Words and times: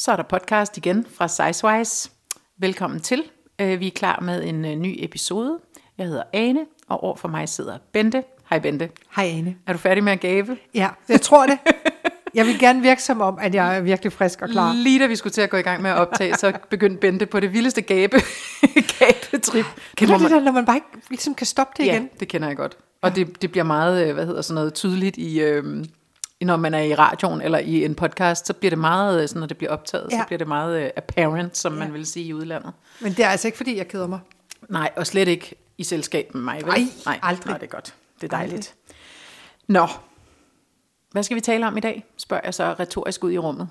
Så 0.00 0.12
er 0.12 0.16
der 0.16 0.22
podcast 0.22 0.76
igen 0.76 1.06
fra 1.14 1.28
Sizewise. 1.28 2.10
Velkommen 2.58 3.00
til. 3.00 3.22
Øh, 3.60 3.80
Vi 3.80 3.86
er 3.86 3.90
klar 3.90 4.20
med 4.20 4.44
en 4.44 4.64
øh, 4.64 4.74
ny 4.76 4.94
episode. 4.98 5.58
Jeg 5.98 6.06
hedder 6.06 6.22
Ane, 6.32 6.60
og 6.88 7.04
over 7.04 7.16
for 7.16 7.28
mig 7.28 7.48
sidder 7.48 7.78
Bente. 7.92 8.22
Hej 8.50 8.58
Bente. 8.58 8.90
Hej 9.16 9.24
Ane. 9.28 9.56
Er 9.66 9.72
du 9.72 9.78
færdig 9.78 10.04
med 10.04 10.12
at 10.12 10.20
gabe? 10.20 10.56
Ja, 10.74 10.88
jeg 11.08 11.20
tror 11.20 11.46
det. 11.46 11.58
Jeg 12.34 12.46
vil 12.46 12.58
gerne 12.58 12.82
virke 12.82 13.02
som 13.02 13.20
om, 13.20 13.38
at 13.40 13.54
jeg 13.54 13.76
er 13.76 13.80
virkelig 13.80 14.12
frisk 14.12 14.42
og 14.42 14.48
klar. 14.48 14.72
Lige 14.72 14.98
da 15.00 15.06
vi 15.06 15.16
skulle 15.16 15.32
til 15.32 15.40
at 15.40 15.50
gå 15.50 15.56
i 15.56 15.62
gang 15.62 15.82
med 15.82 15.90
at 15.90 15.96
optage, 15.96 16.34
så 16.34 16.52
begyndte 16.70 17.00
Bente 17.00 17.26
på 17.26 17.40
det 17.40 17.52
vildeste 17.52 17.82
gabe, 17.82 18.16
gabetrip. 18.98 19.66
Kan 19.96 20.08
du 20.08 20.14
det 20.18 20.30
der, 20.30 20.40
når 20.40 20.52
man 20.52 20.64
bare 20.64 20.76
ikke 20.76 20.86
ligesom 21.08 21.34
kan 21.34 21.46
stoppe 21.46 21.74
det 21.76 21.86
Ja, 21.86 21.92
igen? 21.94 22.08
det 22.20 22.28
kender 22.28 22.48
jeg 22.48 22.56
godt. 22.56 22.76
Og 23.02 23.16
det, 23.16 23.42
det 23.42 23.50
bliver 23.50 23.64
meget, 23.64 24.06
øh, 24.08 24.14
hvad 24.14 24.26
hedder 24.26 24.42
sådan 24.42 24.54
noget, 24.54 24.74
tydeligt 24.74 25.16
i, 25.16 25.40
øh, 25.40 25.84
når 26.44 26.56
man 26.56 26.74
er 26.74 26.80
i 26.82 26.94
radioen 26.94 27.40
eller 27.42 27.58
i 27.58 27.84
en 27.84 27.94
podcast, 27.94 28.46
så 28.46 28.52
bliver 28.52 28.70
det 28.70 28.78
meget, 28.78 29.22
øh, 29.22 29.28
sådan, 29.28 29.40
når 29.40 29.46
det 29.46 29.58
bliver 29.58 29.72
optaget, 29.72 30.08
ja. 30.12 30.18
så 30.18 30.24
bliver 30.26 30.38
det 30.38 30.48
meget 30.48 30.82
øh, 30.84 30.90
apparent, 30.96 31.56
som 31.56 31.72
man 31.72 31.88
Ja. 31.88 31.92
vil 31.92 32.06
sige 32.06 32.26
i 32.26 32.34
udlandet. 32.34 32.72
Men 33.00 33.12
det 33.12 33.24
er 33.24 33.28
altså 33.28 33.48
ikke, 33.48 33.56
fordi 33.56 33.76
jeg 33.76 33.88
keder 33.88 34.06
mig. 34.06 34.20
Nej, 34.68 34.90
og 34.96 35.06
slet 35.06 35.28
ikke 35.28 35.54
i 35.78 35.84
selskab 35.84 36.34
med 36.34 36.42
mig, 36.42 36.56
vel? 36.64 36.70
Ej, 36.70 36.80
Nej, 37.06 37.18
aldrig. 37.22 37.46
Nej, 37.46 37.58
det 37.58 37.66
er 37.66 37.70
godt. 37.70 37.94
Det 38.20 38.32
er 38.32 38.36
dejligt. 38.36 38.74
Nå, 39.68 39.86
hvad 41.10 41.22
skal 41.22 41.34
vi 41.34 41.40
tale 41.40 41.66
om 41.66 41.76
i 41.76 41.80
dag? 41.80 42.04
Spørger 42.16 42.40
jeg 42.44 42.54
så 42.54 42.72
retorisk 42.80 43.24
ud 43.24 43.32
i 43.32 43.38
rummet. 43.38 43.68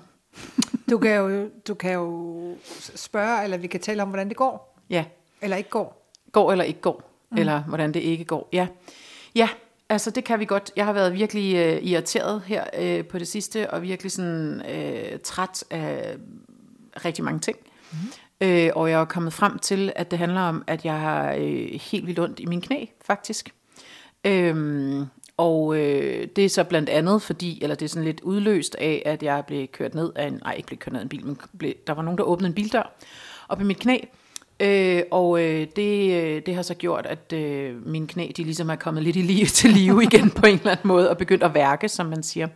Du 0.90 0.98
kan 0.98 1.14
jo, 1.16 1.48
du 1.68 1.74
kan 1.74 1.92
jo 1.92 2.56
spørge, 2.94 3.44
eller 3.44 3.56
vi 3.56 3.66
kan 3.66 3.80
tale 3.80 4.02
om, 4.02 4.08
hvordan 4.08 4.28
det 4.28 4.36
går. 4.36 4.78
Ja, 4.90 5.04
Eller 5.42 5.56
ikke 5.56 5.70
går. 5.70 6.10
går 6.32 6.52
eller 6.52 6.64
ikke 6.64 6.80
går, 6.80 7.10
mm. 7.30 7.36
eller 7.38 7.62
hvordan 7.62 7.94
det 7.94 8.00
ikke 8.00 8.24
går. 8.24 8.48
Ja, 8.52 8.66
ja 9.34 9.48
altså 9.90 10.10
det 10.10 10.24
kan 10.24 10.40
vi 10.40 10.44
godt. 10.44 10.72
Jeg 10.76 10.84
har 10.84 10.92
været 10.92 11.14
virkelig 11.14 11.56
øh, 11.56 11.82
irriteret 11.82 12.42
her 12.46 12.64
øh, 12.78 13.04
på 13.04 13.18
det 13.18 13.28
sidste, 13.28 13.70
og 13.70 13.82
virkelig 13.82 14.12
sådan 14.12 14.62
øh, 14.70 15.18
træt 15.24 15.64
af 15.70 16.16
rigtig 17.04 17.24
mange 17.24 17.40
ting. 17.40 17.56
Mm. 17.92 17.98
Øh, 18.40 18.70
og 18.76 18.90
jeg 18.90 19.00
er 19.00 19.04
kommet 19.04 19.32
frem 19.32 19.58
til, 19.58 19.92
at 19.96 20.10
det 20.10 20.18
handler 20.18 20.40
om, 20.40 20.64
at 20.66 20.84
jeg 20.84 21.00
har 21.00 21.32
øh, 21.32 21.80
helt 21.90 22.06
vildt 22.06 22.18
ondt 22.18 22.40
i 22.40 22.46
min 22.46 22.60
knæ, 22.60 22.84
faktisk. 23.04 23.54
Øhm, 24.24 25.06
og 25.36 25.76
øh, 25.76 26.28
det 26.36 26.44
er 26.44 26.48
så 26.48 26.64
blandt 26.64 26.88
andet 26.88 27.22
fordi, 27.22 27.62
eller 27.62 27.76
det 27.76 27.84
er 27.84 27.88
sådan 27.88 28.04
lidt 28.04 28.20
udløst 28.20 28.74
af, 28.74 29.02
at 29.06 29.22
jeg 29.22 29.44
blev 29.46 29.66
kørt 29.66 29.94
ned 29.94 30.12
af 30.16 30.26
en, 30.26 30.40
nej 30.44 30.54
ikke 30.54 30.66
blev 30.66 30.78
kørt 30.78 30.92
ned 30.92 31.00
af 31.00 31.04
en 31.04 31.08
bil, 31.08 31.26
men 31.26 31.38
blev, 31.58 31.72
der 31.86 31.92
var 31.92 32.02
nogen, 32.02 32.18
der 32.18 32.24
åbnede 32.24 32.48
en 32.48 32.54
bildør 32.54 32.96
op 33.48 33.60
i 33.60 33.64
mit 33.64 33.78
knæ. 33.78 33.98
Øh, 34.60 35.02
og 35.10 35.42
øh, 35.42 35.66
det, 35.76 36.22
øh, 36.22 36.42
det 36.46 36.54
har 36.54 36.62
så 36.62 36.74
gjort, 36.74 37.06
at 37.06 37.32
øh, 37.32 37.86
mine 37.86 38.06
knæ, 38.06 38.30
de 38.36 38.44
ligesom 38.44 38.70
er 38.70 38.74
kommet 38.74 39.02
lidt 39.02 39.16
i 39.16 39.22
live, 39.22 39.46
til 39.60 39.70
live 39.70 40.02
igen 40.02 40.30
på 40.30 40.46
en 40.46 40.58
eller 40.58 40.70
anden 40.70 40.88
måde, 40.88 41.10
og 41.10 41.18
begyndt 41.18 41.42
at 41.42 41.54
værke, 41.54 41.88
som 41.88 42.06
man 42.06 42.22
siger. 42.22 42.48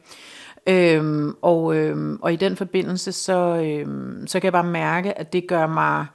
Øhm, 0.67 1.35
og, 1.43 1.77
øhm, 1.77 2.19
og 2.23 2.33
i 2.33 2.37
den 2.37 2.57
forbindelse, 2.57 3.13
så, 3.13 3.37
øhm, 3.57 4.27
så 4.27 4.41
kan 4.41 4.45
jeg 4.45 4.53
bare 4.53 4.65
mærke, 4.65 5.19
at 5.19 5.33
det 5.33 5.47
gør 5.49 5.67
mig 5.67 6.07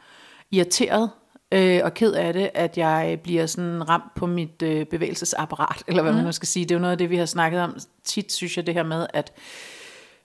irriteret 0.52 1.10
øh, 1.54 1.82
og 1.84 1.94
ked 1.94 2.14
af 2.14 2.34
det, 2.34 2.50
at 2.54 2.78
jeg 2.78 3.20
bliver 3.23 3.45
sådan 3.45 3.90
ramt 3.90 4.16
på 4.16 4.26
mit 4.26 4.62
øh, 4.62 4.86
bevægelsesapparat, 4.86 5.84
eller 5.88 6.02
hvad 6.02 6.12
mm. 6.12 6.16
man 6.16 6.26
nu 6.26 6.32
skal 6.32 6.48
sige. 6.48 6.66
Det 6.66 6.72
er 6.72 6.76
jo 6.76 6.82
noget 6.82 6.92
af 6.92 6.98
det, 6.98 7.10
vi 7.10 7.17
har 7.17 7.26
snakket 7.26 7.62
om 7.62 7.76
tit, 8.04 8.32
synes 8.32 8.58
jeg, 8.58 8.66
det 8.66 8.73
her 8.73 8.84
med, 8.84 9.08
at 9.14 9.32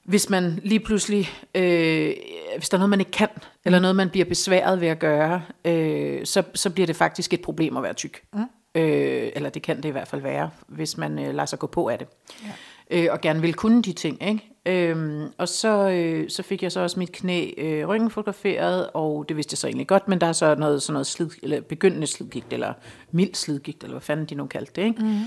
hvis 0.05 0.30
man 0.30 0.60
lige 0.62 0.80
pludselig, 0.80 1.30
øh, 1.55 2.14
hvis 2.56 2.69
der 2.69 2.77
er 2.77 2.78
noget, 2.78 2.91
man 2.91 3.00
ikke 3.00 3.10
kan, 3.10 3.28
eller 3.64 3.78
noget, 3.78 3.97
man 3.97 4.11
bliver 4.11 4.24
besværet 4.24 4.80
ved 4.80 4.88
at 4.88 4.98
gøre, 4.98 5.42
øh, 5.64 6.27
så, 6.27 6.42
så 6.55 6.70
bliver 6.70 6.86
det 6.86 6.96
faktisk 6.96 7.33
et 7.33 7.42
problem 7.42 7.77
at 7.77 7.83
være 7.83 7.92
tyk. 7.92 8.22
Mm. 8.33 8.41
Øh, 8.74 9.30
eller 9.34 9.48
det 9.48 9.62
kan 9.62 9.77
det 9.77 9.84
i 9.84 9.91
hvert 9.91 10.08
fald 10.08 10.22
være, 10.22 10.50
hvis 10.69 10.96
man 10.96 11.19
øh, 11.19 11.34
lader 11.34 11.46
sig 11.46 11.58
gå 11.58 11.66
på 11.66 11.88
af 11.88 11.98
det. 11.98 12.06
Ja. 12.44 12.52
Øh, 12.91 13.08
og 13.11 13.20
gerne 13.20 13.41
vil 13.41 13.55
kunne 13.55 13.83
de 13.83 13.92
ting. 13.92 14.28
Ikke? 14.28 14.50
Øhm, 14.66 15.27
og 15.38 15.48
så, 15.48 15.88
øh, 15.88 16.30
så 16.30 16.42
fik 16.42 16.62
jeg 16.62 16.72
så 16.72 16.80
også 16.80 16.98
mit 16.98 17.12
knæ 17.12 17.50
øh, 17.58 17.89
ryggen 17.89 18.11
fotograferet, 18.11 18.91
og 18.94 19.24
det 19.28 19.36
vidste 19.36 19.52
jeg 19.52 19.58
så 19.58 19.66
egentlig 19.66 19.86
godt, 19.86 20.08
men 20.08 20.20
der 20.20 20.27
er 20.27 20.33
så 20.33 20.55
noget, 20.55 20.83
sådan 20.83 20.92
noget 20.92 21.06
slid, 21.06 21.30
eller 21.42 21.61
begyndende 21.61 22.06
slidgigt, 22.06 22.52
eller 22.52 22.72
mild 23.11 23.34
slidgigt, 23.34 23.83
eller 23.83 23.95
hvad 23.95 24.02
fanden 24.02 24.27
de 24.27 24.34
nu 24.34 24.46
kaldte 24.46 24.73
det. 24.80 24.86
Ikke? 24.86 25.02
Mm. 25.05 25.20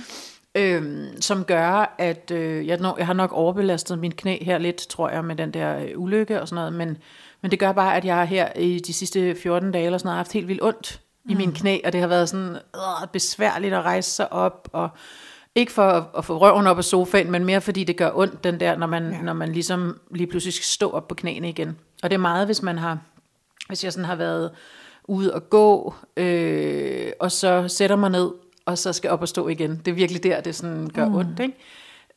Øhm, 0.57 1.21
som 1.21 1.43
gør, 1.43 1.95
at 1.97 2.31
øh, 2.31 2.67
jeg, 2.67 2.77
når, 2.77 2.95
jeg 2.97 3.05
har 3.05 3.13
nok 3.13 3.31
overbelastet 3.31 3.99
min 3.99 4.11
knæ 4.11 4.37
her 4.41 4.57
lidt, 4.57 4.77
tror 4.77 5.09
jeg, 5.09 5.25
med 5.25 5.35
den 5.35 5.53
der 5.53 5.79
øh, 5.79 5.91
ulykke 5.95 6.41
og 6.41 6.47
sådan 6.47 6.55
noget, 6.55 6.73
men, 6.73 6.97
men 7.41 7.51
det 7.51 7.59
gør 7.59 7.71
bare, 7.71 7.97
at 7.97 8.05
jeg 8.05 8.27
her 8.27 8.53
i 8.55 8.79
de 8.79 8.93
sidste 8.93 9.35
14 9.35 9.71
dage 9.71 9.85
eller 9.85 9.97
sådan 9.97 10.07
noget, 10.07 10.15
har 10.15 10.23
haft 10.23 10.33
helt 10.33 10.47
vildt 10.47 10.63
ondt 10.63 11.01
mm. 11.25 11.31
i 11.31 11.33
min 11.33 11.51
knæ, 11.51 11.77
og 11.85 11.93
det 11.93 12.01
har 12.01 12.07
været 12.07 12.29
sådan 12.29 12.55
øh, 12.55 13.07
besværligt 13.13 13.73
at 13.73 13.83
rejse 13.83 14.11
sig 14.11 14.33
op, 14.33 14.69
og 14.73 14.89
ikke 15.55 15.71
for 15.71 15.83
at, 15.83 16.03
at 16.17 16.25
få 16.25 16.37
røven 16.37 16.67
op 16.67 16.77
af 16.77 16.83
sofaen, 16.83 17.31
men 17.31 17.45
mere 17.45 17.61
fordi 17.61 17.83
det 17.83 17.97
gør 17.97 18.11
ondt, 18.15 18.43
den 18.43 18.59
der, 18.59 18.77
når 18.77 18.87
man, 18.87 19.11
ja. 19.11 19.21
når 19.21 19.33
man 19.33 19.51
ligesom 19.51 19.99
lige 20.11 20.27
pludselig 20.27 20.53
skal 20.53 20.65
stå 20.65 20.91
op 20.91 21.07
på 21.07 21.15
knæene 21.15 21.49
igen. 21.49 21.77
Og 22.03 22.09
det 22.09 22.15
er 22.15 22.21
meget, 22.21 22.45
hvis 22.45 22.61
man 22.61 22.77
har, 22.77 22.99
hvis 23.67 23.83
jeg 23.83 23.93
sådan 23.93 24.05
har 24.05 24.15
været 24.15 24.51
ude 25.03 25.33
og 25.33 25.49
gå, 25.49 25.93
øh, 26.17 27.11
og 27.19 27.31
så 27.31 27.67
sætter 27.67 27.95
mig 27.95 28.09
ned, 28.09 28.31
og 28.67 28.77
så 28.77 28.93
skal 28.93 29.09
op 29.11 29.21
og 29.21 29.27
stå 29.27 29.47
igen. 29.47 29.81
Det 29.85 29.91
er 29.91 29.95
virkelig 29.95 30.23
der, 30.23 30.41
det 30.41 30.55
sådan 30.55 30.89
gør 30.93 31.07
mm. 31.07 31.15
ondt, 31.15 31.39
ikke? 31.39 31.55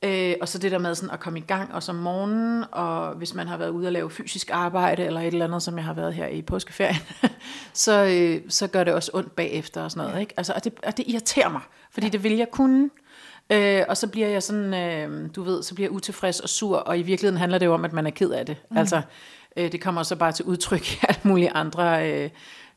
Øh, 0.02 0.36
og 0.40 0.48
så 0.48 0.58
det 0.58 0.72
der 0.72 0.78
med 0.78 0.94
sådan 0.94 1.10
at 1.10 1.20
komme 1.20 1.38
i 1.38 1.42
gang, 1.42 1.74
og 1.74 1.82
så 1.82 1.92
om 1.92 1.98
morgenen, 1.98 2.64
og 2.72 3.14
hvis 3.14 3.34
man 3.34 3.48
har 3.48 3.56
været 3.56 3.70
ude 3.70 3.88
og 3.88 3.92
lave 3.92 4.10
fysisk 4.10 4.50
arbejde, 4.52 5.04
eller 5.04 5.20
et 5.20 5.26
eller 5.26 5.44
andet, 5.44 5.62
som 5.62 5.76
jeg 5.76 5.84
har 5.84 5.94
været 5.94 6.14
her 6.14 6.26
i 6.26 6.42
påskeferien, 6.42 6.96
så, 7.72 8.04
øh, 8.04 8.50
så 8.50 8.66
gør 8.66 8.84
det 8.84 8.94
også 8.94 9.10
ondt 9.14 9.36
bagefter 9.36 9.82
og 9.82 9.90
sådan 9.90 10.08
noget, 10.08 10.20
ikke? 10.20 10.34
Altså, 10.36 10.52
og, 10.56 10.64
det, 10.64 10.72
og 10.86 10.96
det 10.96 11.04
irriterer 11.08 11.48
mig, 11.48 11.60
fordi 11.90 12.06
ja. 12.06 12.10
det 12.10 12.22
vil 12.22 12.36
jeg 12.36 12.48
kunne, 12.50 12.90
øh, 13.52 13.82
og 13.88 13.96
så 13.96 14.08
bliver 14.08 14.28
jeg 14.28 14.42
sådan, 14.42 14.74
øh, 14.74 15.30
du 15.36 15.42
ved, 15.42 15.62
så 15.62 15.74
bliver 15.74 15.88
jeg 15.88 15.96
utilfreds 15.96 16.40
og 16.40 16.48
sur, 16.48 16.76
og 16.76 16.98
i 16.98 17.02
virkeligheden 17.02 17.38
handler 17.38 17.58
det 17.58 17.66
jo 17.66 17.74
om, 17.74 17.84
at 17.84 17.92
man 17.92 18.06
er 18.06 18.10
ked 18.10 18.30
af 18.30 18.46
det. 18.46 18.56
Mm. 18.70 18.76
Altså, 18.76 19.02
øh, 19.56 19.72
det 19.72 19.80
kommer 19.80 20.02
så 20.02 20.16
bare 20.16 20.32
til 20.32 20.44
udtryk 20.44 20.92
i 20.92 20.98
alle 21.08 21.20
mulige 21.22 21.50
andre 21.50 22.12
øh, 22.12 22.30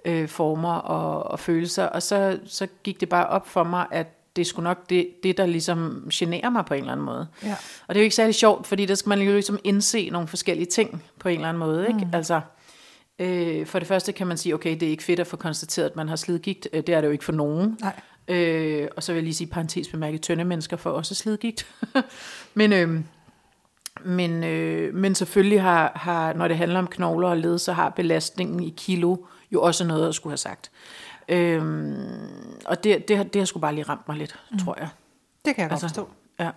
øh, 0.06 0.28
former 0.28 0.74
og, 0.74 1.24
og 1.31 1.40
følelser, 1.40 1.86
og 1.86 2.02
så, 2.02 2.40
så 2.46 2.68
gik 2.84 3.00
det 3.00 3.09
bare 3.09 3.28
op 3.28 3.47
for 3.47 3.64
mig, 3.64 3.86
at 3.91 4.08
det 4.36 4.47
skulle 4.47 4.64
nok 4.64 4.90
det, 4.90 5.08
det, 5.24 5.38
der 5.38 5.46
ligesom 5.46 6.09
generer 6.14 6.50
mig 6.50 6.66
på 6.66 6.74
en 6.74 6.80
eller 6.80 6.91
anden 6.91 7.06
måde. 7.06 7.28
Ja. 7.44 7.56
Og 7.88 7.96
det 7.96 8.00
er 8.00 8.03
jo 8.03 8.03
ikke 8.03 8.16
særlig 8.16 8.36
sjovt, 8.36 8.68
fordi 8.68 8.86
der 8.86 8.96
skal 8.96 9.09
man 9.09 9.22
jo 9.22 9.31
ligesom 9.31 9.59
indse 9.64 10.09
nogle 10.09 10.28
forskellige 10.28 10.66
ting 10.66 11.03
på 11.19 11.30
en 11.30 11.36
eller 11.36 11.50
anden 11.50 11.59
måde. 11.59 11.88
Ikke? 11.88 12.00
Mm. 12.06 12.12
Altså, 12.14 12.41
øh, 13.19 13.66
for 13.66 13.80
det 13.80 13.88
første 13.88 14.12
kan 14.12 14.28
man 14.28 14.38
sige, 14.38 14.53
okay, 14.56 14.74
det 14.74 14.84
er 14.84 14.90
ikke 14.90 15.03
fedt 15.03 15.19
at 15.19 15.28
få 15.28 15.38
konstateret, 15.38 15.90
at 15.90 15.96
man 15.96 16.09
har 16.09 16.16
slidgigt. 16.16 16.68
Øh, 16.74 16.84
Det 16.88 16.96
er 16.96 17.02
det 17.02 17.08
jo 17.08 17.12
ikke 17.12 17.24
for 17.24 17.31
nogen. 17.31 17.78
Nej. 17.81 18.00
Øh, 18.28 18.88
og 18.97 19.03
så 19.03 19.12
vil 19.12 19.18
jeg 19.18 19.24
lige 19.24 19.34
sige 19.34 19.47
parentes 19.47 19.88
bemærket, 19.88 20.22
tynde 20.22 20.46
mennesker 20.46 20.78
får 20.78 20.91
også 20.91 21.16
slidgigt. 21.16 21.68
men, 22.53 22.74
øh, 22.74 23.00
men, 24.06 24.44
øh, 24.44 24.94
men 24.94 25.16
selvfølgelig 25.16 25.62
har, 25.62 25.91
har, 25.96 26.34
når 26.34 26.47
det 26.47 26.58
handler 26.58 26.80
om 26.80 26.88
knogler 26.88 27.30
og 27.30 27.38
led, 27.38 27.58
så 27.58 27.74
har 27.74 27.90
belastningen 27.90 28.64
i 28.64 28.74
kilo 28.78 29.16
jo 29.53 29.62
også 29.62 29.84
noget 29.86 30.08
at 30.09 30.16
skulle 30.16 30.31
have 30.31 30.38
sagt. 30.38 30.72
Øhm, 31.30 31.96
og 32.66 32.84
det, 32.84 33.08
det, 33.08 33.18
har- 33.18 33.24
det 33.24 33.41
har 33.41 33.46
sgu 33.46 33.59
bare 33.59 33.75
lige 33.75 33.84
ramt 33.90 34.08
mig 34.08 34.18
lidt, 34.18 34.40
mm. 34.52 34.59
tror 34.59 34.75
jeg. 34.80 34.90
Det 35.46 35.56
kan 35.56 35.62
jeg 35.62 35.69
godt 35.69 35.84
Altså, 35.84 35.88
forstå. 35.88 36.09
Ja. 36.40 36.50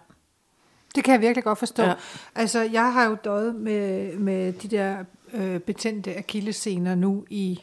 Det 0.94 1.04
kan 1.04 1.12
jeg 1.12 1.20
virkelig 1.20 1.44
godt 1.44 1.58
forstå. 1.58 1.82
Ja. 1.82 1.94
Altså, 2.34 2.60
jeg 2.60 2.92
har 2.92 3.04
jo 3.04 3.16
døjet 3.24 3.54
med, 3.54 4.16
med 4.18 4.52
de 4.52 4.68
der 4.68 5.04
øh, 5.32 5.60
betændte 5.60 6.16
akillescener 6.18 6.94
nu 6.94 7.24
i, 7.30 7.62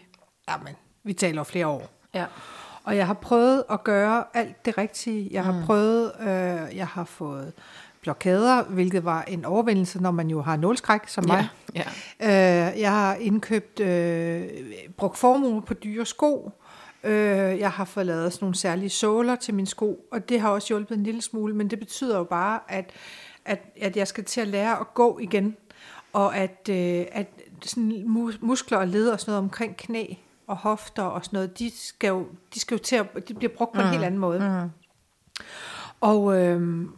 jamen, 0.49 0.75
vi 1.03 1.13
taler 1.13 1.38
jo 1.39 1.44
flere 1.44 1.67
år. 1.67 1.89
Ja. 2.13 2.25
Og 2.83 2.97
jeg 2.97 3.07
har 3.07 3.13
prøvet 3.13 3.63
at 3.69 3.83
gøre 3.83 4.23
alt 4.33 4.65
det 4.65 4.77
rigtige. 4.77 5.29
Jeg 5.31 5.44
har 5.44 5.51
mm. 5.59 5.65
prøvet, 5.65 6.11
øh, 6.19 6.77
jeg 6.77 6.88
har 6.88 7.03
fået 7.03 7.53
blokader, 8.03 8.63
hvilket 8.63 9.05
var 9.05 9.23
en 9.23 9.45
overvindelse, 9.45 10.01
når 10.01 10.11
man 10.11 10.29
jo 10.29 10.41
har 10.41 10.55
nålskræk 10.57 11.07
som 11.07 11.23
mig. 11.27 11.47
Ja. 11.75 11.83
Øh, 12.21 12.79
jeg 12.79 12.91
har 12.91 13.15
indkøbt, 13.15 13.79
øh, 13.79 14.43
brugt 14.97 15.17
formue 15.17 15.61
på 15.61 15.73
dyre 15.73 16.05
sko. 16.05 16.51
Øh, 17.03 17.59
jeg 17.59 17.71
har 17.71 17.85
fået 17.85 18.05
lavet 18.05 18.33
sådan 18.33 18.43
nogle 18.43 18.55
særlige 18.55 18.89
såler 18.89 19.35
til 19.35 19.53
mine 19.53 19.67
sko, 19.67 20.05
og 20.11 20.29
det 20.29 20.39
har 20.41 20.49
også 20.49 20.67
hjulpet 20.67 20.97
en 20.97 21.03
lille 21.03 21.21
smule, 21.21 21.55
men 21.55 21.69
det 21.69 21.79
betyder 21.79 22.17
jo 22.17 22.23
bare, 22.23 22.59
at, 22.67 22.89
at, 23.45 23.59
at 23.81 23.97
jeg 23.97 24.07
skal 24.07 24.23
til 24.23 24.41
at 24.41 24.47
lære 24.47 24.79
at 24.79 24.93
gå 24.93 25.19
igen, 25.19 25.55
og 26.13 26.37
at, 26.37 26.69
øh, 26.69 27.06
at 27.11 27.27
sådan 27.61 28.03
mus- 28.06 28.38
muskler 28.41 28.77
og 28.77 28.88
led 28.88 29.09
og 29.09 29.19
sådan 29.19 29.31
noget 29.31 29.44
omkring 29.44 29.77
knæ 29.77 30.06
og 30.47 30.57
hofter 30.57 31.03
og 31.03 31.25
sådan 31.25 31.38
noget, 31.38 31.59
de 31.59 31.71
skal 31.75 32.07
jo, 32.07 32.27
de 32.53 32.59
skal 32.59 32.75
jo 32.75 32.83
til 32.83 32.95
at, 32.95 33.27
de 33.27 33.33
bliver 33.33 33.53
brugt 33.57 33.73
på 33.73 33.81
en 33.81 33.88
helt 33.88 34.03
anden 34.03 34.19
måde. 34.19 34.39
Mm. 34.39 34.69
Og, 36.01 36.38
øhm, 36.38 36.89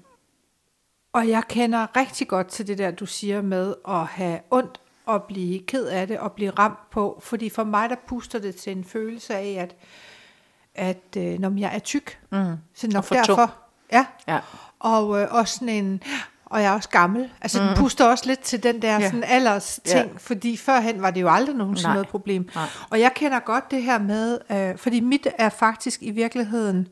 og 1.15 1.29
jeg 1.29 1.43
kender 1.49 1.97
rigtig 1.97 2.27
godt 2.27 2.47
til 2.47 2.67
det 2.67 2.77
der, 2.77 2.91
du 2.91 3.05
siger 3.05 3.41
med 3.41 3.75
at 3.87 4.05
have 4.05 4.39
ondt 4.51 4.79
og 5.05 5.23
blive 5.23 5.59
ked 5.59 5.85
af 5.85 6.07
det 6.07 6.19
og 6.19 6.31
blive 6.31 6.51
ramt 6.51 6.89
på. 6.91 7.21
Fordi 7.23 7.49
for 7.49 7.63
mig, 7.63 7.89
der 7.89 7.95
puster 8.07 8.39
det 8.39 8.55
til 8.55 8.71
en 8.77 8.83
følelse 8.83 9.35
af, 9.35 9.57
at, 9.59 9.75
at 10.75 11.17
øh, 11.17 11.39
når 11.39 11.59
jeg 11.59 11.75
er 11.75 11.79
tyk, 11.79 12.19
mm. 12.31 12.55
så 12.73 12.87
nok 12.87 13.03
for 13.03 13.15
derfor. 13.15 13.35
tung. 13.35 13.49
Ja. 13.91 14.05
Ja. 14.27 14.39
Og 14.79 15.21
øh, 15.21 15.27
også 15.31 15.53
sådan 15.53 15.69
en, 15.69 16.03
og 16.45 16.61
jeg 16.61 16.67
er 16.67 16.73
også 16.75 16.89
gammel. 16.89 17.31
Altså 17.41 17.61
mm. 17.61 17.67
den 17.67 17.77
puster 17.77 18.05
også 18.05 18.23
lidt 18.27 18.39
til 18.39 18.63
den 18.63 18.81
der 18.81 18.99
Ja. 18.99 19.05
sådan 19.05 19.23
alders 19.23 19.79
ting, 19.85 20.09
Ja. 20.11 20.17
fordi 20.17 20.57
førhen 20.57 21.01
var 21.01 21.11
det 21.11 21.21
jo 21.21 21.29
aldrig 21.29 21.55
nogensinde 21.55 21.87
Nej. 21.87 21.93
noget 21.95 22.07
problem. 22.07 22.49
Nej. 22.55 22.65
Og 22.89 22.99
jeg 22.99 23.11
kender 23.15 23.39
godt 23.39 23.71
det 23.71 23.83
her 23.83 23.99
med, 23.99 24.39
øh, 24.51 24.77
fordi 24.77 24.99
mit 24.99 25.27
er 25.37 25.49
faktisk 25.49 26.03
i 26.03 26.11
virkeligheden, 26.11 26.87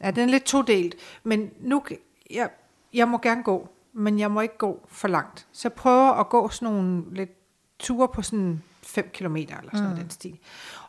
ja, 0.00 0.10
den 0.10 0.28
er 0.28 0.30
lidt 0.32 0.44
todelt, 0.44 0.94
men 1.24 1.50
nu, 1.60 1.82
jeg, 2.30 2.48
jeg 2.96 3.08
må 3.08 3.18
gerne 3.18 3.42
gå, 3.42 3.68
men 3.92 4.18
jeg 4.18 4.30
må 4.30 4.40
ikke 4.40 4.58
gå 4.58 4.86
for 4.88 5.08
langt. 5.08 5.46
Så 5.52 5.68
jeg 5.68 5.72
prøver 5.72 6.10
at 6.12 6.28
gå 6.28 6.48
sådan 6.48 6.74
nogle 6.74 7.04
lidt 7.14 7.30
ture 7.78 8.08
på 8.08 8.22
sådan 8.22 8.62
5 8.82 9.10
km 9.14 9.36
eller 9.36 9.52
sådan 9.72 9.82
noget 9.82 9.96
den 9.96 10.10
stil. 10.10 10.38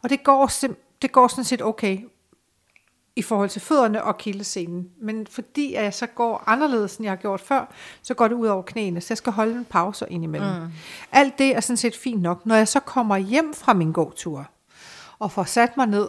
Og 0.01 0.09
det 0.09 0.23
går, 0.23 0.47
sim- 0.47 0.97
det 1.01 1.11
går 1.11 1.27
sådan 1.27 1.43
set 1.43 1.61
okay 1.61 1.99
i 3.15 3.21
forhold 3.21 3.49
til 3.49 3.61
fødderne 3.61 4.03
og 4.03 4.17
kildescenen. 4.17 4.89
Men 5.01 5.27
fordi 5.27 5.73
at 5.73 5.83
jeg 5.83 5.93
så 5.93 6.07
går 6.07 6.43
anderledes, 6.47 6.97
end 6.97 7.03
jeg 7.03 7.11
har 7.11 7.15
gjort 7.17 7.41
før, 7.41 7.73
så 8.01 8.13
går 8.13 8.27
det 8.27 8.35
ud 8.35 8.47
over 8.47 8.61
knæene, 8.61 9.01
så 9.01 9.07
jeg 9.09 9.17
skal 9.17 9.33
holde 9.33 9.55
en 9.55 9.65
pause 9.65 10.05
indimellem. 10.09 10.61
Mm. 10.61 10.71
Alt 11.11 11.37
det 11.37 11.55
er 11.55 11.59
sådan 11.59 11.77
set 11.77 11.95
fint 11.95 12.21
nok. 12.21 12.45
Når 12.45 12.55
jeg 12.55 12.67
så 12.67 12.79
kommer 12.79 13.17
hjem 13.17 13.53
fra 13.53 13.73
min 13.73 13.91
gåtur, 13.91 14.49
og 15.19 15.31
får 15.31 15.43
sat 15.43 15.77
mig 15.77 15.87
ned, 15.87 16.07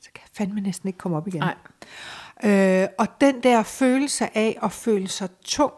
så 0.00 0.10
kan 0.14 0.22
jeg 0.22 0.30
fandme 0.32 0.60
næsten 0.60 0.88
ikke 0.88 0.98
komme 0.98 1.16
op 1.16 1.28
igen. 1.28 1.40
Nej. 1.40 1.54
Øh, 2.44 2.86
og 2.98 3.06
den 3.20 3.40
der 3.42 3.62
følelse 3.62 4.28
af 4.38 4.58
at 4.62 4.72
føle 4.72 5.08
sig 5.08 5.28
tung, 5.44 5.72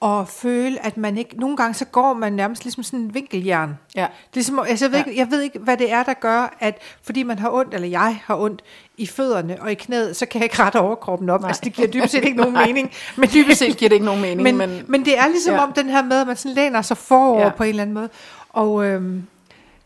og 0.00 0.28
føle, 0.28 0.86
at 0.86 0.96
man 0.96 1.18
ikke... 1.18 1.40
Nogle 1.40 1.56
gange 1.56 1.74
så 1.74 1.84
går 1.84 2.12
man 2.14 2.32
nærmest 2.32 2.64
ligesom 2.64 2.82
sådan 2.82 2.98
en 3.00 3.14
vinkeljern. 3.14 3.78
Ja. 3.94 4.06
Ligesom, 4.34 4.58
altså, 4.58 4.84
jeg, 4.84 4.92
ved 4.92 4.98
Ja. 4.98 5.04
ikke, 5.04 5.20
jeg 5.20 5.30
ved 5.30 5.40
ikke, 5.42 5.58
hvad 5.58 5.76
det 5.76 5.92
er, 5.92 6.02
der 6.02 6.14
gør, 6.14 6.56
at 6.60 6.78
fordi 7.02 7.22
man 7.22 7.38
har 7.38 7.50
ondt, 7.52 7.74
eller 7.74 7.88
jeg 7.88 8.20
har 8.24 8.36
ondt 8.36 8.62
i 8.96 9.06
fødderne 9.06 9.62
og 9.62 9.72
i 9.72 9.74
knæet, 9.74 10.16
så 10.16 10.26
kan 10.26 10.38
jeg 10.38 10.44
ikke 10.44 10.62
rette 10.62 10.80
overkroppen 10.80 11.30
op. 11.30 11.40
Nej. 11.40 11.48
Altså, 11.48 11.60
det 11.64 11.72
giver 11.72 11.88
dybest 11.88 12.12
set 12.12 12.24
ikke 12.24 12.36
nogen 12.44 12.54
mening. 12.54 12.90
Men 13.16 13.28
Dybest 13.34 13.58
set 13.58 13.76
giver 13.76 13.88
det 13.88 13.96
ikke 13.96 14.06
nogen 14.06 14.20
mening, 14.22 14.42
men, 14.42 14.56
men- 14.56 14.84
men, 14.88 15.04
det 15.04 15.18
er 15.18 15.28
ligesom 15.28 15.54
Ja. 15.54 15.62
om 15.62 15.72
den 15.72 15.88
her 15.88 16.02
med, 16.04 16.20
at 16.20 16.26
man 16.26 16.36
sådan 16.36 16.54
læner 16.54 16.82
sig 16.82 16.96
forover 16.96 17.42
ja. 17.42 17.48
på 17.50 17.62
en 17.62 17.68
eller 17.68 17.82
anden 17.82 17.94
måde. 17.94 18.08
Og, 18.48 18.84
øhm, 18.84 19.26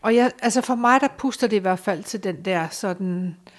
og 0.01 0.15
jeg, 0.15 0.31
altså 0.41 0.61
for 0.61 0.75
mig, 0.75 1.01
der 1.01 1.07
puster 1.17 1.47
det 1.47 1.55
i 1.55 1.59
hvert 1.59 1.79
fald 1.79 2.03
til 2.03 2.23
den 2.23 2.35
der 2.45 2.67
sådan 2.71 3.35
øh, 3.47 3.53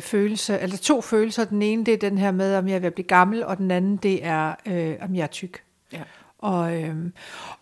følelse, 0.00 0.58
eller 0.58 0.76
to 0.76 1.00
følelser. 1.00 1.44
Den 1.44 1.62
ene, 1.62 1.84
det 1.84 1.94
er 1.94 1.98
den 1.98 2.18
her 2.18 2.30
med, 2.30 2.56
om 2.56 2.68
jeg 2.68 2.84
at 2.84 2.94
blive 2.94 3.06
gammel, 3.06 3.44
og 3.44 3.58
den 3.58 3.70
anden, 3.70 3.96
det 3.96 4.24
er, 4.24 4.54
øh, 4.66 4.94
om 5.00 5.14
jeg 5.14 5.22
er 5.22 5.26
tyk. 5.26 5.62
Ja. 5.92 6.02
Og, 6.38 6.82
øhm, 6.82 7.12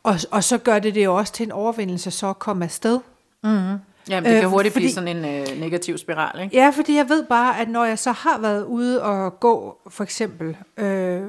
og, 0.02 0.14
og 0.30 0.44
så 0.44 0.58
gør 0.58 0.78
det 0.78 0.94
det 0.94 1.04
jo 1.04 1.16
også 1.16 1.32
til 1.32 1.46
en 1.46 1.52
overvindelse 1.52 2.10
så 2.10 2.30
at 2.30 2.38
komme 2.38 2.64
afsted. 2.64 3.00
Jamen, 3.44 3.80
det 4.08 4.32
kan 4.34 4.44
Øh, 4.44 4.50
hurtigt 4.50 4.74
blive 4.74 4.84
fordi- 4.84 4.94
sådan 4.94 5.16
en 5.16 5.24
øh, 5.50 5.60
negativ 5.60 5.98
spiral, 5.98 6.40
ikke? 6.44 6.56
Ja, 6.56 6.70
fordi 6.74 6.94
jeg 6.96 7.08
ved 7.08 7.24
bare, 7.26 7.60
at 7.60 7.68
når 7.68 7.84
jeg 7.84 7.98
så 7.98 8.12
har 8.12 8.38
været 8.38 8.64
ude 8.64 9.02
og 9.02 9.40
gå, 9.40 9.78
for 9.90 10.04
eksempel, 10.04 10.56
øh, 10.76 11.22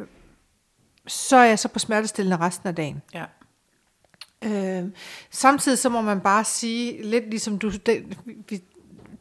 så 1.08 1.38
er 1.38 1.44
jeg 1.46 1.60
så 1.60 1.68
på 1.68 1.80
smertestillende 1.80 2.38
resten 2.38 2.68
af 2.70 2.76
dagen. 2.76 3.02
Ja. 3.14 3.24
Øh, 4.44 4.84
samtidig 5.32 5.78
så 5.78 5.90
må 5.90 6.02
man 6.02 6.20
bare 6.20 6.44
sige, 6.44 7.04
lidt 7.04 7.30
ligesom 7.30 7.60
du, 7.60 7.72
den, 7.86 8.14
vi, 8.50 8.62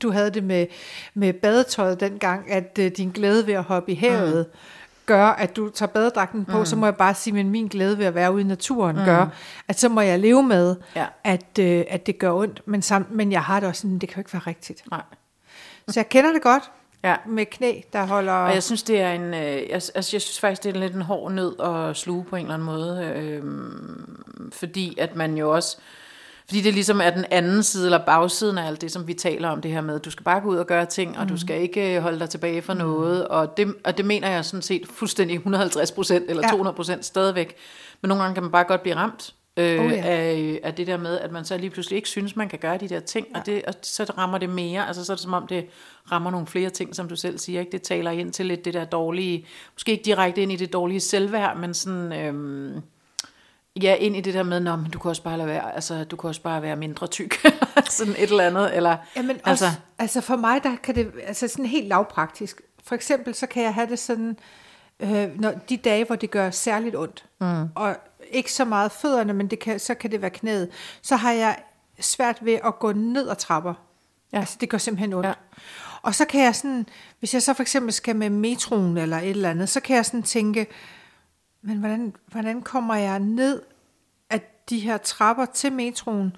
du 0.03 0.11
havde 0.11 0.31
det 0.31 0.45
med, 0.45 0.67
med 1.15 1.33
badetøjet 1.33 2.01
dengang, 2.01 2.51
at 2.53 2.79
øh, 2.81 2.91
din 2.91 3.11
glæde 3.11 3.47
ved 3.47 3.55
at 3.55 3.63
hoppe 3.63 3.93
i 3.93 3.95
havet 3.95 4.47
mm. 4.53 4.59
gør, 5.07 5.27
at 5.27 5.57
du 5.57 5.69
tager 5.69 5.91
badedragten 5.93 6.45
på, 6.45 6.59
mm. 6.59 6.65
så 6.65 6.77
må 6.77 6.87
jeg 6.87 6.97
bare 6.97 7.15
sige, 7.15 7.41
at 7.41 7.47
min 7.47 7.67
glæde 7.67 7.99
ved 7.99 8.05
at 8.07 8.15
være 8.15 8.33
ude 8.33 8.41
i 8.41 8.45
naturen 8.45 8.97
mm. 8.97 9.05
gør, 9.05 9.27
at 9.69 9.81
så 9.81 9.89
må 9.89 10.01
jeg 10.01 10.19
leve 10.19 10.43
med, 10.43 10.77
Ja. 10.97 11.07
at, 11.25 11.59
øh, 11.61 11.85
at 11.89 12.07
det 12.07 12.19
gør 12.19 12.33
ondt. 12.33 12.63
Men, 12.67 12.83
sam, 12.83 13.07
men 13.11 13.33
jeg 13.33 13.43
har 13.43 13.61
det 13.61 13.69
også 13.69 13.81
sådan, 13.81 13.99
det 13.99 14.09
kan 14.09 14.17
jo 14.17 14.21
ikke 14.21 14.33
være 14.33 14.43
rigtigt. 14.47 14.83
Nej. 14.91 15.03
Så 15.89 16.01
jeg 16.01 16.09
kender 16.09 16.33
det 16.33 16.43
godt 16.43 16.71
Ja. 17.05 17.17
med 17.27 17.47
knæ, 17.47 17.81
der 17.93 18.07
holder... 18.07 18.33
Og 18.33 18.55
jeg 18.55 18.63
synes, 18.63 18.83
det 18.83 19.01
er 19.01 19.13
en, 19.13 19.35
øh, 19.35 19.41
jeg, 19.41 19.71
altså, 19.73 19.93
jeg 19.97 20.05
synes 20.23 20.41
faktisk, 20.41 20.65
det 20.65 20.77
er 20.77 20.81
lidt 20.81 20.95
en 20.95 21.03
hård 21.03 21.33
nød 21.33 21.61
at 21.61 21.97
sluge 21.97 22.25
på 22.25 22.37
en 22.37 22.43
eller 22.43 22.55
anden 22.55 22.67
måde, 22.67 23.13
øh, 23.17 23.43
fordi 24.53 24.99
at 24.99 25.17
man 25.17 25.37
jo 25.37 25.55
også, 25.55 25.77
fordi 26.47 26.61
det 26.61 26.75
ligesom 26.75 27.01
er 27.01 27.11
den 27.11 27.25
anden 27.31 27.63
side, 27.63 27.85
eller 27.85 28.05
bagsiden 28.07 28.59
af 28.59 28.67
alt 28.67 28.81
det, 28.81 28.93
som 28.93 29.07
vi 29.07 29.15
taler 29.15 29.49
om 29.49 29.61
det 29.61 29.71
her 29.71 29.81
med, 29.81 30.01
du 30.01 30.11
skal 30.11 30.25
bare 30.25 30.41
gå 30.41 30.49
ud 30.49 30.57
og 30.57 30.67
gøre 30.67 30.87
ting, 30.87 31.19
og 31.19 31.29
du 31.29 31.37
skal 31.41 31.61
ikke 31.63 31.97
øh, 31.97 32.03
holde 32.03 32.19
dig 32.19 32.31
tilbage 32.31 32.63
for 32.63 32.75
noget, 32.75 33.29
og 33.29 33.57
det, 33.57 33.75
og 33.85 33.97
det 33.97 34.05
mener 34.05 34.31
jeg 34.31 34.45
sådan 34.45 34.63
set 34.63 34.83
fuldstændig 34.91 35.35
150 35.35 35.93
procent, 35.93 36.31
eller 36.31 36.43
Ja. 36.43 36.51
200 36.51 36.77
procent 36.77 37.05
stadigvæk, 37.05 37.57
men 38.03 38.09
nogle 38.09 38.23
gange 38.23 38.35
kan 38.35 38.43
man 38.43 38.53
bare 38.53 38.65
godt 38.65 38.83
blive 38.83 38.97
ramt, 38.97 39.35
øh, 39.57 39.81
Oh, 39.81 39.91
ja. 39.93 40.03
af, 40.05 40.61
af 40.63 40.75
det 40.75 40.87
der 40.87 40.97
med, 40.97 41.19
at 41.19 41.33
man 41.33 41.45
så 41.45 41.57
lige 41.57 41.71
pludselig 41.71 41.97
ikke 41.97 42.09
synes, 42.09 42.37
man 42.37 42.49
kan 42.49 42.59
gøre 42.59 42.79
de 42.79 42.89
der 42.89 43.01
ting, 43.01 43.27
ja. 43.35 43.39
og, 43.41 43.47
det, 43.47 43.63
og 43.65 43.75
så 43.83 44.13
rammer 44.19 44.39
det 44.39 44.49
mere, 44.49 44.87
altså 44.87 45.05
så 45.05 45.13
er 45.13 45.17
det 45.17 45.23
som 45.23 45.33
om, 45.33 45.47
det 45.47 45.67
rammer 46.13 46.31
nogle 46.31 46.47
flere 46.47 46.71
ting, 46.71 46.95
som 46.95 47.09
du 47.09 47.17
selv 47.17 47.39
siger, 47.39 47.61
ikke? 47.61 47.73
det 47.73 47.83
taler 47.83 48.11
ind 48.11 48.33
til 48.33 48.47
lidt 48.47 48.65
det 48.65 48.75
der 48.75 48.85
dårlige, 48.85 49.47
måske 49.75 49.93
ikke 49.93 50.05
direkte 50.05 50.43
ind 50.43 50.53
i 50.53 50.57
det 50.57 50.73
dårlige 50.73 51.01
selvværd, 51.01 51.57
men 51.57 51.75
sådan, 51.75 52.13
øhm, 52.13 52.83
ja, 53.83 53.95
ind 53.95 54.17
i 54.17 54.21
det 54.21 54.35
der 54.35 54.43
med, 54.43 54.61
Nå, 54.61 54.77
men 54.77 54.91
du 54.91 54.99
kan 54.99 55.09
også 55.09 55.23
bare 55.23 55.37
lade 55.39 55.49
være, 55.49 55.75
altså 55.75 56.05
du 56.05 56.17
kan 56.17 56.29
også 56.29 56.43
bare 56.43 56.63
være 56.63 56.77
mindre 56.77 57.07
tyk, 57.07 57.47
sådan 57.91 58.13
et 58.13 58.31
eller 58.31 58.47
andet, 58.47 58.77
eller, 58.77 58.97
Jamen 59.17 59.31
altså, 59.31 59.51
altså, 59.51 59.65
også, 59.65 59.79
altså 59.99 60.21
for 60.21 60.37
mig, 60.37 60.63
der 60.63 60.77
kan 60.83 60.95
det, 60.95 61.13
altså 61.27 61.49
sådan 61.49 61.67
helt 61.67 61.89
lavpraktisk. 61.89 62.61
For 62.85 62.95
eksempel, 62.95 63.35
så 63.35 63.47
kan 63.47 63.63
jeg 63.63 63.75
have 63.75 63.87
det 63.87 63.99
sådan, 63.99 64.37
øh, 65.01 65.41
når 65.41 65.51
de 65.69 65.77
dage, 65.77 66.05
hvor 66.05 66.17
det 66.17 66.31
gør 66.31 66.51
særligt 66.51 66.97
ondt, 66.97 67.25
mm. 67.41 67.69
og 67.75 67.97
ikke 68.31 68.53
så 68.53 68.65
meget 68.65 68.93
fødderne, 68.93 69.33
men 69.33 69.47
det 69.47 69.59
kan, 69.59 69.79
så 69.79 69.95
kan 69.95 70.11
det 70.11 70.23
være 70.23 70.31
knæet, 70.31 70.69
så 71.03 71.17
har 71.17 71.33
jeg 71.33 71.59
svært 72.01 72.39
ved 72.45 72.59
at 72.65 72.79
gå 72.79 72.93
ned 72.93 73.29
ad 73.29 73.37
trapper. 73.37 73.75
Ja. 74.33 74.39
Altså, 74.39 74.57
det 74.61 74.69
gør 74.69 74.79
simpelthen 74.79 75.13
ondt. 75.13 75.27
Ja. 75.27 75.33
Og 76.03 76.15
så 76.15 76.25
kan 76.25 76.41
jeg 76.41 76.55
sådan, 76.55 76.87
hvis 77.19 77.35
jeg 77.35 77.43
så 77.43 77.55
for 77.55 77.63
eksempel 77.63 77.93
skal 77.93 78.17
med 78.17 78.31
metroen 78.31 78.97
eller 78.97 79.19
et 79.19 79.31
eller 79.31 79.51
andet, 79.51 79.69
så 79.69 79.81
kan 79.81 79.97
jeg 79.97 80.07
sådan 80.07 80.23
tænke, 80.23 80.67
men 81.65 81.77
hvordan, 81.77 82.13
hvordan 82.27 82.63
kommer 82.63 82.95
jeg 82.95 83.21
ned 83.21 83.63
af 84.31 84.41
de 84.71 84.79
her 84.79 84.97
trapper 84.97 85.45
til 85.45 85.73
metroen? 85.73 86.37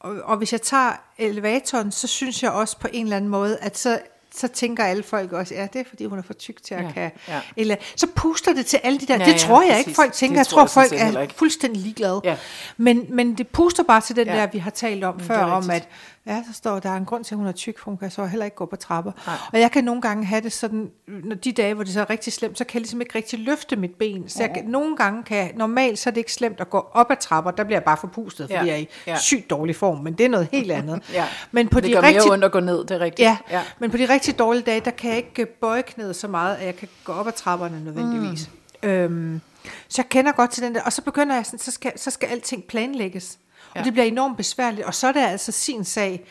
Og, 0.00 0.16
og 0.24 0.36
hvis 0.36 0.52
jeg 0.52 0.62
tager 0.62 0.92
elevatoren, 1.18 1.92
så 1.92 2.06
synes 2.06 2.42
jeg 2.42 2.50
også 2.50 2.78
på 2.78 2.88
en 2.92 3.04
eller 3.06 3.16
anden 3.16 3.30
måde, 3.30 3.58
at 3.58 3.78
så, 3.78 3.98
så 4.34 4.48
tænker 4.48 4.84
alle 4.84 5.02
folk 5.02 5.32
også, 5.32 5.54
ja, 5.54 5.68
det 5.72 5.80
er 5.80 5.84
fordi, 5.88 6.04
hun 6.04 6.18
er 6.18 6.22
for 6.22 6.32
tyk 6.32 6.62
til 6.62 6.74
at 6.74 6.84
Ja, 6.84 6.90
kan. 6.92 7.10
ja. 7.28 7.40
Eller, 7.56 7.76
så 7.96 8.06
puster 8.16 8.52
det 8.52 8.66
til 8.66 8.80
alle 8.82 8.98
de 8.98 9.06
der. 9.06 9.14
Ja, 9.18 9.24
det 9.24 9.32
ja, 9.32 9.38
tror 9.38 9.62
jeg 9.62 9.70
præcis. 9.70 9.86
ikke, 9.86 9.96
folk 9.96 10.12
tænker. 10.12 10.34
Det 10.34 10.38
jeg 10.38 10.46
tror 10.46 10.60
jeg 10.62 10.70
folk 10.70 11.30
er 11.30 11.34
fuldstændig 11.36 11.82
ligeglade. 11.82 12.20
Ja. 12.24 12.36
Men, 12.76 13.06
men 13.08 13.34
det 13.38 13.48
puster 13.48 13.82
bare 13.82 14.00
til 14.00 14.16
den 14.16 14.26
Ja. 14.26 14.36
der, 14.36 14.46
vi 14.46 14.58
har 14.58 14.70
talt 14.70 15.04
om 15.04 15.16
det 15.16 15.26
før, 15.26 15.42
om 15.42 15.70
at 15.70 15.88
ja, 16.26 16.42
så 16.46 16.52
står 16.52 16.78
der 16.78 16.90
er 16.90 16.96
en 16.96 17.04
grund 17.04 17.24
til, 17.24 17.34
at 17.34 17.38
hun 17.38 17.46
er 17.46 17.52
tyk, 17.52 17.78
for 17.78 17.84
hun 17.90 17.98
kan 17.98 18.10
så 18.10 18.26
heller 18.26 18.44
ikke 18.44 18.56
gå 18.56 18.66
på 18.66 18.76
trapper. 18.76 19.12
Nej. 19.26 19.36
Og 19.52 19.60
jeg 19.60 19.70
kan 19.70 19.84
nogle 19.84 20.02
gange 20.02 20.24
have 20.24 20.40
det 20.40 20.52
sådan, 20.52 20.90
når 21.06 21.36
de 21.36 21.52
dage, 21.52 21.74
hvor 21.74 21.84
det 21.84 21.92
så 21.92 22.00
er 22.00 22.10
rigtig 22.10 22.32
slemt, 22.32 22.58
så 22.58 22.64
kan 22.64 22.74
jeg 22.74 22.80
ligesom 22.80 23.00
ikke 23.00 23.14
rigtig 23.14 23.38
løfte 23.38 23.76
mit 23.76 23.94
ben. 23.94 24.28
Så 24.28 24.42
jeg, 24.42 24.50
kan- 24.54 24.64
nogle 24.64 24.96
gange 24.96 25.22
kan 25.22 25.36
jeg, 25.36 25.52
normalt 25.56 25.98
så 25.98 26.10
er 26.10 26.12
det 26.12 26.20
ikke 26.20 26.32
slemt 26.32 26.60
at 26.60 26.70
gå 26.70 26.86
op 26.92 27.10
ad 27.10 27.16
trapper, 27.16 27.50
der 27.50 27.64
bliver 27.64 27.76
jeg 27.78 27.84
bare 27.84 27.96
forpustet, 27.96 28.46
fordi 28.46 28.54
Ja. 28.54 28.64
jeg 28.66 28.72
er 28.72 28.76
i 28.76 28.88
Ja. 29.06 29.16
sygt 29.18 29.50
dårlig 29.50 29.76
form, 29.76 29.98
men 30.04 30.12
det 30.14 30.24
er 30.24 30.30
noget 30.30 30.48
helt 30.52 30.72
andet. 30.72 31.02
ja. 31.12 31.26
Men 31.50 31.68
på 31.68 31.80
det 31.80 31.88
de 31.88 31.92
gør 31.94 32.02
rigtig, 32.02 32.22
mere 32.24 32.32
ondt 32.32 32.44
at 32.44 32.52
gå 32.52 32.60
ned, 32.60 32.78
det 32.78 32.90
er 32.90 33.00
rigtigt. 33.00 33.26
Ja, 33.26 33.36
ja. 33.50 33.56
ja, 33.58 33.64
men 33.78 33.90
på 33.90 33.96
de 33.96 34.08
rigtig 34.08 34.38
dårlige 34.38 34.62
dage, 34.62 34.80
der 34.80 34.90
kan 34.90 35.08
jeg 35.10 35.16
ikke 35.16 35.42
øh, 35.42 35.48
bøje 35.48 35.82
knæet 35.82 36.16
så 36.16 36.28
meget, 36.28 36.56
at 36.56 36.66
jeg 36.66 36.76
kan 36.76 36.88
gå 37.04 37.12
op 37.12 37.26
ad 37.26 37.32
trapperne 37.32 37.84
nødvendigvis. 37.84 38.50
Mm. 38.82 38.88
Øhm, 38.88 39.40
så 39.88 40.02
jeg 40.02 40.08
kender 40.08 40.32
godt 40.32 40.50
til 40.50 40.62
den 40.62 40.74
der, 40.74 40.82
og 40.82 40.92
så 40.92 41.02
begynder 41.02 41.34
jeg 41.34 41.46
sådan, 41.46 41.58
så 41.58 41.70
skal, 41.70 41.92
så 41.98 42.10
skal 42.10 42.26
alting 42.26 42.64
planlægges. 42.64 43.38
Og 43.70 43.76
Ja. 43.76 43.82
det 43.82 43.92
bliver 43.92 44.06
enormt 44.06 44.36
besværligt, 44.36 44.86
og 44.86 44.94
så 44.94 45.08
er 45.08 45.12
det 45.12 45.20
altså 45.20 45.52
sin 45.52 45.84
sag 45.84 46.24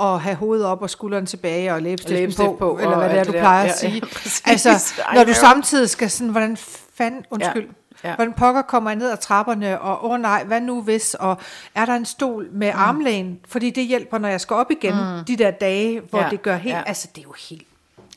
at 0.00 0.20
have 0.20 0.36
hovedet 0.36 0.66
op 0.66 0.82
og 0.82 0.90
skulderen 0.90 1.26
tilbage 1.26 1.74
og 1.74 1.82
læbestiften 1.82 2.16
Læbestift 2.16 2.46
på, 2.46 2.56
på, 2.58 2.78
eller 2.78 2.96
hvad 2.98 3.08
det 3.08 3.18
er, 3.18 3.24
du 3.24 3.26
det 3.26 3.34
der. 3.34 3.40
plejer 3.40 3.62
Ja, 3.64 3.68
at 3.72 3.82
ja, 3.82 3.88
sige. 3.90 4.00
præcis. 4.00 4.42
altså, 4.46 4.94
når 5.14 5.24
du 5.24 5.28
ja. 5.30 5.34
samtidig 5.34 5.90
skal 5.90 6.10
sådan, 6.10 6.28
hvordan 6.30 6.56
fanden, 6.96 7.24
undskyld, 7.30 7.68
Ja. 8.04 8.14
Hvordan 8.14 8.32
pokker 8.32 8.62
kommer 8.62 8.90
jeg 8.90 8.96
ned 8.98 9.10
ad 9.10 9.16
trapperne, 9.16 9.80
og 9.80 10.04
åh 10.04 10.10
oh 10.10 10.20
nej, 10.20 10.44
hvad 10.44 10.60
nu 10.60 10.82
hvis, 10.82 11.14
og 11.14 11.36
er 11.74 11.84
der 11.84 11.94
en 11.94 12.04
stol 12.04 12.48
med 12.52 12.72
mm. 12.72 12.78
armlæn? 12.80 13.38
Fordi 13.48 13.70
det 13.70 13.86
hjælper, 13.86 14.18
når 14.18 14.28
jeg 14.28 14.40
skal 14.40 14.54
op 14.56 14.70
igen, 14.70 14.94
mm. 14.94 15.24
de 15.24 15.36
der 15.36 15.50
dage, 15.50 16.00
hvor 16.10 16.18
Ja, 16.18 16.24
ja. 16.24 16.30
det 16.30 16.42
gør 16.42 16.56
helt, 16.56 16.72
ja. 16.72 16.78
ja. 16.78 16.84
altså 16.86 17.08
det 17.14 17.18
er 17.18 17.22
jo 17.26 17.34
helt 17.50 17.66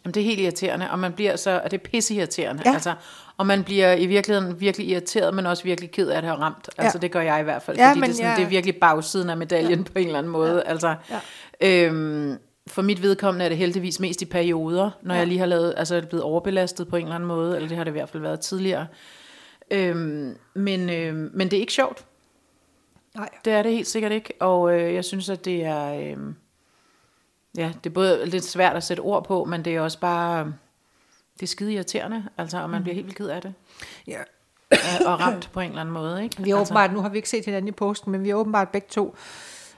Jamen, 0.06 0.14
det 0.14 0.22
er 0.22 0.26
helt 0.26 0.40
irriterende, 0.40 0.92
og 0.92 1.00
man 1.00 1.14
bliver 1.14 1.36
så, 1.36 1.62
og 1.64 1.72
det 1.72 1.78
er 1.80 1.90
pisseirriterende, 1.92 2.64
Ja. 2.66 2.74
altså, 2.74 2.94
og 3.38 3.48
man 3.48 3.64
bliver 3.64 3.94
i 3.94 4.06
virkeligheden 4.06 4.60
virkelig 4.62 4.88
irriteret, 4.88 5.34
men 5.34 5.46
også 5.46 5.64
virkelig 5.64 5.92
ked 5.92 6.10
af 6.10 6.18
at 6.18 6.24
have 6.24 6.36
ramt. 6.38 6.70
Altså, 6.78 6.98
Ja. 6.98 7.02
det 7.02 7.12
gør 7.12 7.22
jeg 7.22 7.40
i 7.40 7.44
hvert 7.44 7.62
fald, 7.62 7.78
Ja, 7.78 7.90
fordi 7.90 8.00
men 8.00 8.10
det, 8.10 8.14
er 8.14 8.16
sådan, 8.18 8.30
jeg- 8.30 8.38
det 8.38 8.46
er 8.46 8.50
virkelig 8.50 8.76
bagsiden 8.76 9.30
af 9.30 9.38
medaljen 9.38 9.80
ja. 9.80 9.84
på 9.94 10.00
en 10.00 10.06
eller 10.06 10.18
anden 10.20 10.32
måde. 10.32 10.56
Ja. 10.56 10.70
Altså, 10.72 10.96
Ja. 11.62 11.86
øhm, 11.88 12.38
for 12.68 12.82
mit 12.82 13.02
vedkommende 13.02 13.46
er 13.46 13.50
det 13.50 13.58
heldigvis 13.58 14.00
mest 14.00 14.22
i 14.22 14.26
perioder, 14.26 14.90
når 15.02 15.14
ja. 15.14 15.20
jeg 15.20 15.28
lige 15.28 15.40
har 15.40 15.46
lavet, 15.46 15.74
altså 15.78 15.96
er 15.96 16.02
blevet 16.02 16.24
overbelastet 16.24 16.88
på 16.88 16.96
en 16.96 17.04
eller 17.04 17.16
anden 17.16 17.28
måde, 17.28 17.56
eller 17.56 17.68
det 17.68 17.78
har 17.78 17.84
det 17.84 17.92
i 17.92 17.98
hvert 17.98 18.10
fald 18.10 18.24
været 18.24 18.40
tidligere. 18.40 18.88
Øhm, 19.72 20.36
men, 20.56 20.90
øhm, 20.90 21.32
men 21.34 21.52
det 21.52 21.58
er 21.58 21.62
ikke 21.62 21.74
sjovt. 21.74 22.06
Nej. 23.16 23.30
Det 23.46 23.54
er 23.54 23.64
det 23.64 23.72
helt 23.72 23.88
sikkert 23.88 24.12
ikke, 24.12 24.34
og 24.40 24.80
øh, 24.80 24.94
jeg 24.94 25.06
synes, 25.06 25.30
at 25.30 25.46
det 25.46 25.66
er, 25.66 25.94
øh, 25.94 26.18
ja, 27.58 27.72
det 27.84 27.90
er 27.90 27.94
både 27.94 28.26
lidt 28.26 28.44
svært 28.46 28.76
at 28.76 28.84
sætte 28.84 29.02
ord 29.02 29.24
på, 29.24 29.44
men 29.46 29.66
det 29.66 29.76
er 29.76 29.82
også 29.82 30.00
bare, 30.00 30.46
det 31.34 31.44
er 31.44 31.48
skide 31.48 31.74
irriterende, 31.74 32.26
altså, 32.38 32.58
og 32.62 32.70
man 32.70 32.82
bliver 32.84 32.96
helt 32.96 33.06
vildt 33.06 33.18
ked 33.18 33.28
af 33.30 33.42
det, 33.42 33.54
Ja. 34.08 34.20
øh, 34.72 34.78
og 35.06 35.20
ramt 35.20 35.50
på 35.54 35.60
en 35.60 35.70
eller 35.70 35.82
anden 35.82 35.94
måde, 35.94 36.24
ikke? 36.24 36.44
Vi 36.44 36.50
har 36.50 36.58
altså, 36.58 36.74
åbenbart, 36.74 36.94
nu 36.94 37.02
har 37.02 37.10
vi 37.10 37.18
ikke 37.18 37.30
set 37.30 37.46
hinanden 37.46 37.68
i 37.68 37.72
posten, 37.72 38.12
men 38.12 38.24
vi 38.24 38.30
har 38.30 38.36
åbenbart 38.36 38.70
begge 38.70 38.88
to 38.92 39.16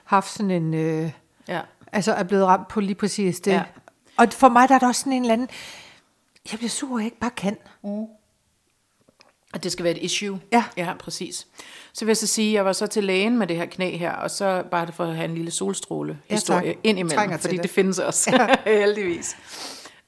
haft 0.04 0.30
sådan 0.30 0.50
en, 0.50 0.74
øh, 0.74 1.10
ja, 1.48 1.60
altså 1.92 2.12
er 2.12 2.22
blevet 2.22 2.46
ramt 2.46 2.68
på 2.68 2.80
lige 2.80 2.94
præcis 2.94 3.40
det. 3.40 3.52
Ja. 3.52 3.62
Og 4.16 4.26
for 4.30 4.48
mig 4.48 4.68
der 4.68 4.74
er 4.74 4.78
der 4.78 4.86
også 4.86 5.00
sådan 5.00 5.12
en 5.12 5.22
eller 5.22 5.32
anden, 5.32 5.48
jeg 6.52 6.58
bliver 6.58 6.70
sur, 6.70 6.98
jeg 6.98 7.04
ikke 7.04 7.18
bare 7.20 7.30
kan. 7.30 7.56
At 9.52 9.62
det 9.64 9.72
skal 9.72 9.84
være 9.84 9.92
et 9.96 10.02
issue. 10.02 10.40
Ja. 10.52 10.64
Ja, 10.76 10.94
præcis. 10.98 11.46
Så 11.92 12.04
vil 12.04 12.10
jeg 12.10 12.16
så 12.16 12.26
sige, 12.26 12.48
at 12.48 12.54
jeg 12.54 12.64
var 12.64 12.72
så 12.72 12.86
til 12.86 13.04
lægen 13.04 13.38
med 13.38 13.46
det 13.46 13.56
her 13.56 13.66
knæ 13.66 13.96
her, 13.96 14.12
og 14.12 14.30
så 14.30 14.62
bare 14.70 14.86
det 14.86 14.94
for 14.94 15.04
at 15.04 15.16
have 15.16 15.28
en 15.28 15.34
lille 15.34 15.50
solstråle 15.50 16.18
Ja, 16.30 16.34
historie 16.34 16.66
tak. 16.66 16.76
ind 16.84 16.98
imellem, 16.98 17.16
Trænger 17.16 17.36
fordi 17.36 17.56
det. 17.56 17.62
det. 17.62 17.68
det 17.68 17.74
findes 17.74 17.98
også, 17.98 18.30
ja. 18.66 18.70
heldigvis. 18.80 19.36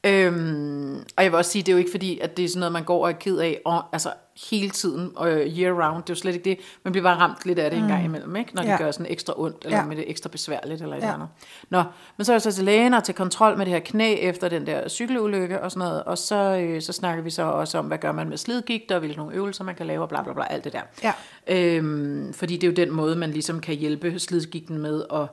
Øhm, 0.06 0.94
og 1.16 1.24
jeg 1.24 1.32
vil 1.32 1.38
også 1.38 1.50
sige, 1.50 1.62
det 1.62 1.68
er 1.68 1.72
jo 1.72 1.78
ikke 1.78 1.90
fordi, 1.90 2.18
at 2.18 2.36
det 2.36 2.44
er 2.44 2.48
sådan 2.48 2.60
noget, 2.60 2.72
man 2.72 2.84
går 2.84 3.02
og 3.04 3.08
er 3.10 3.14
ked 3.14 3.38
af, 3.38 3.60
og, 3.64 3.82
altså 3.92 4.08
hele 4.50 4.70
tiden, 4.70 5.10
og 5.16 5.28
year 5.28 5.72
round, 5.72 6.02
det 6.02 6.10
er 6.10 6.14
jo 6.14 6.20
slet 6.20 6.34
ikke 6.34 6.44
det, 6.50 6.58
man 6.82 6.92
bliver 6.92 7.02
bare 7.02 7.16
ramt 7.18 7.38
lidt 7.46 7.58
af 7.58 7.70
det 7.70 7.78
en 7.78 7.88
gang 7.88 8.04
imellem, 8.04 8.36
ikke? 8.36 8.54
når 8.54 8.62
det 8.62 8.68
Ja. 8.68 8.76
gør 8.76 8.90
sådan 8.90 9.06
ekstra 9.12 9.34
ondt, 9.36 9.56
eller 9.64 9.78
Ja. 9.78 9.84
med 9.84 9.96
det 9.96 10.10
ekstra 10.10 10.28
besværligt, 10.28 10.82
eller 10.82 10.96
et 10.96 11.02
Ja. 11.02 11.14
andet. 11.14 11.28
Nå, 11.70 11.82
men 12.16 12.24
så 12.24 12.32
er 12.32 12.34
jeg 12.34 12.42
så 12.42 12.52
til 12.52 12.64
lægen 12.64 12.94
og 12.94 13.04
til 13.04 13.14
kontrol 13.14 13.56
med 13.58 13.66
det 13.66 13.72
her 13.72 13.80
knæ 13.80 14.14
efter 14.14 14.48
den 14.48 14.66
der 14.66 14.88
cykelulykke 14.88 15.60
og 15.62 15.70
sådan 15.70 15.88
noget, 15.88 16.02
og 16.04 16.18
så, 16.18 16.34
øh, 16.60 16.82
så 16.82 16.92
snakker 16.92 17.22
vi 17.24 17.30
så 17.30 17.42
også 17.42 17.78
om, 17.78 17.86
hvad 17.86 17.98
gør 17.98 18.12
man 18.12 18.28
med 18.28 18.36
slidgigt, 18.36 18.92
og 18.92 18.98
hvilke 18.98 19.16
nogle 19.16 19.34
øvelser 19.34 19.64
man 19.64 19.74
kan 19.74 19.86
lave, 19.86 20.02
og 20.02 20.08
bla 20.08 20.22
bla 20.22 20.32
bla, 20.32 20.44
alt 20.50 20.64
det 20.64 20.72
der. 20.72 20.80
Ja. 21.02 21.12
Øhm, 21.48 22.32
fordi 22.32 22.54
det 22.56 22.64
er 22.64 22.70
jo 22.70 22.74
den 22.86 22.90
måde, 22.90 23.16
man 23.16 23.30
ligesom 23.30 23.60
kan 23.60 23.74
hjælpe 23.74 24.18
slidgigten 24.18 24.78
med 24.78 25.04
at, 25.14 25.26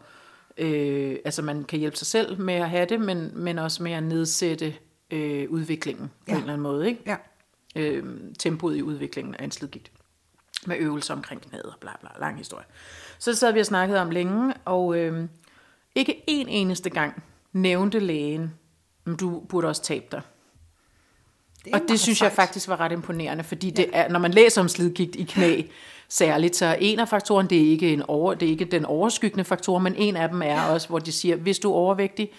øh, 0.57 1.15
altså 1.25 1.41
man 1.41 1.63
kan 1.63 1.79
hjælpe 1.79 1.97
sig 1.97 2.07
selv 2.07 2.39
med 2.41 2.53
at 2.53 2.69
have 2.69 2.85
det, 2.85 3.01
men, 3.01 3.31
men 3.35 3.59
også 3.59 3.83
med 3.83 3.91
at 3.91 4.03
nedsætte 4.03 4.75
øh, 5.11 5.49
udviklingen 5.49 6.07
på 6.07 6.13
Ja. 6.27 6.33
en 6.33 6.39
eller 6.39 6.53
anden 6.53 6.63
måde, 6.63 6.87
ikke? 6.89 7.01
Ja. 7.05 7.15
Øh, 7.75 8.03
tempoet 8.39 8.77
i 8.77 8.81
udviklingen 8.83 9.35
af 9.35 9.43
en 9.43 9.51
slidgigt. 9.51 9.91
Med 10.65 10.75
øvelser 10.79 11.13
omkring 11.13 11.41
knæet 11.41 11.63
og 11.65 11.75
bla 11.81 11.91
bla, 11.99 12.09
lang 12.19 12.37
historie. 12.37 12.65
Så 13.19 13.35
sad 13.35 13.53
vi 13.53 13.59
og 13.59 13.65
snakkede 13.65 14.01
om 14.01 14.09
længe, 14.11 14.53
og 14.65 14.97
øh, 14.97 15.27
ikke 15.95 16.23
en 16.27 16.47
eneste 16.47 16.89
gang 16.89 17.23
nævnte 17.53 17.99
lægen, 17.99 18.53
"Men 19.05 19.15
du 19.15 19.39
burde 19.49 19.67
også 19.67 19.83
tabe 19.83 20.05
dig. 20.11 20.21
Det 21.65 21.73
Og 21.73 21.81
det 21.87 21.99
synes 21.99 22.21
jeg 22.21 22.31
sejt. 22.31 22.35
faktisk 22.47 22.67
var 22.67 22.79
ret 22.79 22.91
imponerende, 22.91 23.43
fordi 23.43 23.69
det 23.69 23.89
er, 23.93 24.09
når 24.09 24.19
man 24.19 24.31
læser 24.31 24.61
om 24.61 24.67
slidgigt 24.69 25.15
i 25.15 25.23
knæ, 25.23 25.61
særligt, 26.11 26.55
så 26.55 26.77
en 26.79 26.99
af 26.99 27.07
faktorerne, 27.07 27.49
det 27.49 27.57
er 27.61 27.69
ikke, 27.71 27.93
en 27.93 28.03
over, 28.07 28.33
det 28.33 28.45
er 28.45 28.49
ikke 28.51 28.65
den 28.65 28.85
overskyggende 28.85 29.43
faktor, 29.43 29.79
men 29.79 29.95
en 29.95 30.15
af 30.17 30.29
dem 30.29 30.41
er 30.41 30.61
også, 30.61 30.87
hvor 30.87 30.99
de 30.99 31.11
siger, 31.11 31.35
hvis 31.35 31.59
du 31.59 31.71
er 31.71 31.75
overvægtig, 31.75 32.31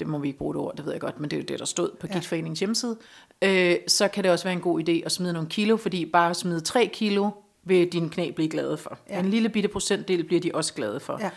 det 0.00 0.06
må 0.06 0.18
vi 0.18 0.28
ikke 0.28 0.38
bruge 0.38 0.54
det 0.54 0.62
ord, 0.62 0.76
det 0.76 0.84
ved 0.84 0.92
jeg 0.92 1.00
godt, 1.00 1.20
men 1.20 1.30
det 1.30 1.36
er 1.36 1.40
jo 1.40 1.46
det, 1.48 1.58
der 1.58 1.64
stod 1.64 1.90
på 2.00 2.06
Ja. 2.06 2.12
Gigtforeningens 2.12 2.58
hjemmeside, 2.58 2.96
øh, 3.42 3.76
så 3.88 4.08
kan 4.08 4.24
det 4.24 4.32
også 4.32 4.44
være 4.44 4.52
en 4.52 4.60
god 4.60 4.88
idé 4.88 4.92
at 5.04 5.12
smide 5.12 5.32
nogle 5.32 5.48
kilo, 5.48 5.76
fordi 5.76 6.06
bare 6.06 6.30
at 6.30 6.36
smide 6.36 6.60
3 6.60 6.90
kilo 6.92 7.30
vil 7.64 7.88
dine 7.88 8.10
knæ 8.10 8.30
blive 8.30 8.48
glade 8.48 8.76
for. 8.76 8.98
Ja. 9.10 9.18
En 9.18 9.30
lille 9.30 9.48
bitte 9.48 9.68
procentdel 9.68 10.24
bliver 10.24 10.40
de 10.40 10.50
også 10.54 10.74
glade 10.74 11.00
for. 11.00 11.20
Ja. 11.20 11.30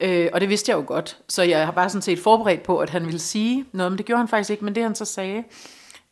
Øh, 0.00 0.30
og 0.32 0.40
det 0.40 0.48
vidste 0.48 0.70
jeg 0.70 0.76
jo 0.76 0.84
godt, 0.86 1.18
så 1.28 1.42
jeg 1.42 1.64
har 1.64 1.72
bare 1.72 1.88
sådan 1.88 2.02
set 2.02 2.18
forberedt 2.18 2.62
på, 2.62 2.78
at 2.78 2.90
han 2.90 3.04
ville 3.04 3.18
sige 3.18 3.64
noget, 3.72 3.92
men 3.92 3.98
det 3.98 4.06
gjorde 4.06 4.18
han 4.18 4.28
faktisk 4.28 4.50
ikke, 4.50 4.64
men 4.64 4.74
det 4.74 4.82
han 4.82 4.94
så 4.94 5.04
sagde, 5.04 5.44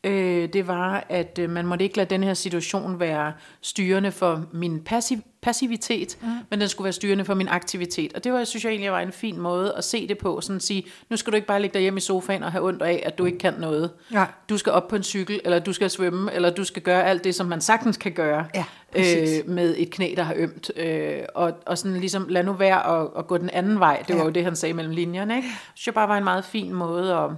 øh, 0.04 0.49
det 0.52 0.66
var, 0.69 1.04
at 1.09 1.38
øh, 1.38 1.50
man 1.50 1.66
måtte 1.66 1.85
ikke 1.85 1.97
lade 1.97 2.11
den 2.11 2.23
her 2.23 2.35
situation 2.35 3.00
være 3.00 3.33
styrende 3.61 4.12
for 4.12 4.45
min 4.52 4.80
passiv, 4.80 5.19
passivitet, 5.42 6.19
mm. 6.23 6.28
men 6.50 6.61
den 6.61 6.69
skulle 6.69 6.85
være 6.85 6.92
styrende 6.92 7.25
for 7.25 7.35
min 7.35 7.49
aktivitet. 7.49 8.12
Og 8.14 8.25
det 8.25 8.33
var, 8.33 8.45
synes 8.45 8.64
jeg 8.64 8.71
egentlig 8.71 8.92
var 8.92 9.00
en 9.00 9.12
fin 9.12 9.38
måde 9.38 9.75
at 9.76 9.85
se 9.85 10.09
det 10.09 10.19
på, 10.19 10.40
sådan 10.40 10.57
at 10.57 10.62
sige, 10.62 10.85
nu 11.11 11.16
skal 11.16 11.30
du 11.33 11.35
ikke 11.37 11.47
bare 11.49 11.61
ligge 11.61 11.75
derhjemme 11.75 11.99
i 11.99 12.00
sofaen 12.00 12.42
og 12.42 12.52
have 12.52 12.64
ondt 12.66 12.83
af, 12.83 13.02
at 13.07 13.19
du 13.19 13.25
ikke 13.25 13.38
kan 13.38 13.54
noget. 13.59 13.90
Nej. 14.11 14.26
Du 14.49 14.59
skal 14.59 14.73
op 14.73 14.88
på 14.88 14.97
en 14.97 15.02
cykel, 15.02 15.40
eller 15.45 15.59
du 15.59 15.73
skal 15.73 15.90
svømme, 15.90 16.33
eller 16.33 16.50
du 16.50 16.64
skal 16.64 16.83
gøre 16.83 17.04
alt 17.04 17.25
det, 17.25 17.35
som 17.35 17.47
man 17.47 17.61
sagtens 17.61 17.97
kan 17.97 18.12
gøre 18.12 18.47
Ja, 18.54 18.64
præcis. 18.92 19.38
øh, 19.45 19.49
med 19.50 19.75
et 19.78 19.90
knæ, 19.90 20.14
der 20.16 20.23
har 20.23 20.35
ømt. 20.37 20.71
Øh, 20.76 21.19
og, 21.35 21.52
og 21.66 21.78
sådan 21.78 21.97
ligesom, 22.00 22.26
lad 22.28 22.45
nu 22.45 22.52
være 22.52 23.00
at, 23.02 23.09
at 23.19 23.26
gå 23.26 23.37
den 23.38 23.50
anden 23.50 23.80
vej. 23.80 24.02
Det 24.09 24.14
var 24.14 24.21
Ja. 24.21 24.26
jo 24.26 24.30
det, 24.30 24.45
han 24.45 24.57
sagde 24.57 24.75
mellem 24.75 24.95
linjerne. 24.95 25.37
Ikke? 25.37 25.49
Det 25.49 25.57
synes 25.75 25.87
jeg 25.87 25.95
bare 25.95 26.09
var 26.09 26.16
en 26.19 26.25
meget 26.25 26.45
fin 26.45 26.73
måde 26.75 27.14
at, 27.14 27.30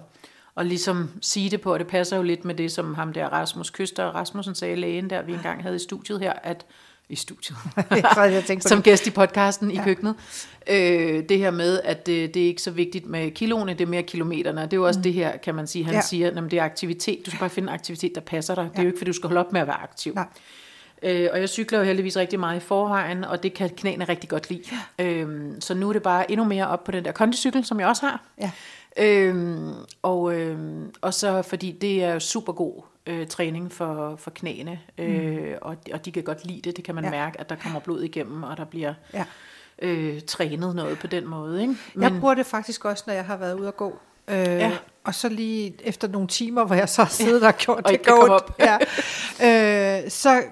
at 0.57 0.67
ligesom 0.67 1.11
sige 1.21 1.51
det 1.51 1.61
på, 1.61 1.73
og 1.73 1.79
det 1.79 1.87
passer 1.87 2.17
jo 2.17 2.23
lidt 2.23 2.45
med 2.45 2.55
det, 2.55 2.73
som 2.73 2.95
ham 2.95 3.13
der 3.13 3.27
Rasmus 3.27 3.71
Køster 3.71 4.05
Rasmussen 4.05 4.55
sagde, 4.55 4.77
lægen 4.77 5.11
der, 5.11 5.23
vi 5.23 5.33
engang 5.33 5.63
havde 5.63 5.77
i 5.77 5.79
studiet 5.79 6.21
her, 6.21 6.33
at 6.43 6.67
i 7.09 7.17
studiet, 7.17 7.57
som 8.69 8.83
gæst 8.83 9.07
i 9.07 9.11
podcasten 9.11 9.71
i 9.71 9.77
køkkenet. 9.85 10.15
Øh, 10.71 11.23
det 11.29 11.39
her 11.39 11.51
med, 11.51 11.81
at 11.85 12.07
det, 12.07 12.35
det 12.35 12.43
er 12.43 12.47
ikke 12.47 12.63
så 12.63 12.71
vigtigt 12.71 13.07
med 13.07 13.31
kiloene, 13.31 13.73
det 13.73 13.81
er 13.81 13.87
mere 13.87 14.03
kilometerne. 14.03 14.63
Det 14.63 14.73
er 14.73 14.77
jo 14.77 14.87
også 14.87 14.99
mm. 14.99 15.03
det 15.03 15.13
her, 15.13 15.37
kan 15.37 15.55
man 15.55 15.67
sige, 15.67 15.85
han 15.85 15.93
Ja. 15.93 15.99
ja. 15.99 16.03
siger, 16.03 16.31
at 16.31 16.51
det 16.51 16.59
er 16.59 16.65
aktivitet. 16.65 17.27
Du 17.27 17.31
skal 17.31 17.41
bare 17.41 17.51
finde 17.51 17.69
en 17.69 17.75
aktivitet, 17.75 18.15
der 18.15 18.21
passer 18.21 18.55
dig. 18.55 18.69
Det 18.73 18.79
er 18.79 18.83
jo 18.83 18.89
ikke, 18.89 18.99
fordi 18.99 19.09
du 19.09 19.17
skal 19.17 19.29
holde 19.29 19.41
op 19.41 19.53
med 19.53 19.61
at 19.61 19.67
være 19.67 19.83
aktiv. 19.83 20.15
Nej. 20.15 20.27
Øh, 21.03 21.29
og 21.33 21.41
jeg 21.41 21.49
cykler 21.49 21.79
jo 21.79 21.85
heldigvis 21.85 22.17
rigtig 22.17 22.41
meget 22.41 22.57
i 22.57 22.61
forvejen, 22.61 23.25
og 23.25 23.43
det 23.43 23.55
kan 23.55 23.71
knæene 23.71 24.05
rigtig 24.05 24.31
godt 24.31 24.51
lide. 24.51 24.63
Ja. 24.99 25.05
Øhm, 25.05 25.61
så 25.61 25.75
nu 25.75 25.89
er 25.89 25.93
det 25.93 26.03
bare 26.03 26.31
endnu 26.31 26.45
mere 26.45 26.69
op 26.69 26.85
på 26.85 26.93
den 26.93 27.05
der 27.05 27.13
kondicykel, 27.13 27.65
som 27.65 27.81
jeg 27.81 27.89
også 27.89 28.07
har. 28.07 28.23
Ja. 28.41 28.51
Øhm, 28.97 29.73
og, 30.03 30.35
øhm, 30.35 30.93
og 31.01 31.15
så 31.15 31.43
fordi 31.43 31.73
det 31.73 32.05
er 32.05 32.19
super 32.19 32.53
god 32.53 32.83
øh, 33.07 33.27
træning 33.27 33.73
for, 33.73 34.17
for 34.19 34.31
knæene, 34.31 34.81
øh, 34.99 35.55
og, 35.63 35.77
og 35.93 36.05
de 36.05 36.13
kan 36.13 36.23
godt 36.23 36.47
lide 36.47 36.61
det. 36.61 36.77
Det 36.77 36.85
kan 36.85 36.95
man 36.95 37.05
Ja. 37.05 37.11
ja. 37.11 37.17
mærke, 37.25 37.41
at 37.41 37.49
der 37.49 37.57
kommer 37.63 37.81
blod 37.81 38.03
igennem, 38.03 38.43
og 38.43 38.57
der 38.57 38.65
bliver 38.65 38.95
Ja. 39.15 39.25
øh, 39.83 40.21
trænet 40.21 40.77
noget 40.77 40.99
på 40.99 41.07
den 41.07 41.27
måde. 41.29 41.61
Ikke? 41.63 41.75
Jeg 42.01 42.17
bruger 42.21 42.35
det 42.35 42.47
faktisk 42.47 42.85
også, 42.85 43.05
når 43.07 43.15
jeg 43.15 43.25
har 43.25 43.37
været 43.37 43.55
ude 43.61 43.69
at 43.69 43.77
gå. 43.77 43.99
Øh, 44.29 44.37
Ja. 44.37 44.73
Og 45.05 45.15
så 45.15 45.29
lige 45.29 45.75
efter 45.85 46.09
nogle 46.09 46.29
timer, 46.29 46.65
hvor 46.65 46.75
jeg 46.75 46.89
så 46.89 47.03
har 47.03 47.11
siddet 47.11 47.43
og 47.43 47.55
gjort 47.57 47.85
Og 47.87 47.93
det 47.93 48.07
godt, 48.07 48.45
ja, 48.59 48.77
øh, 50.05 50.11
så 50.11 50.43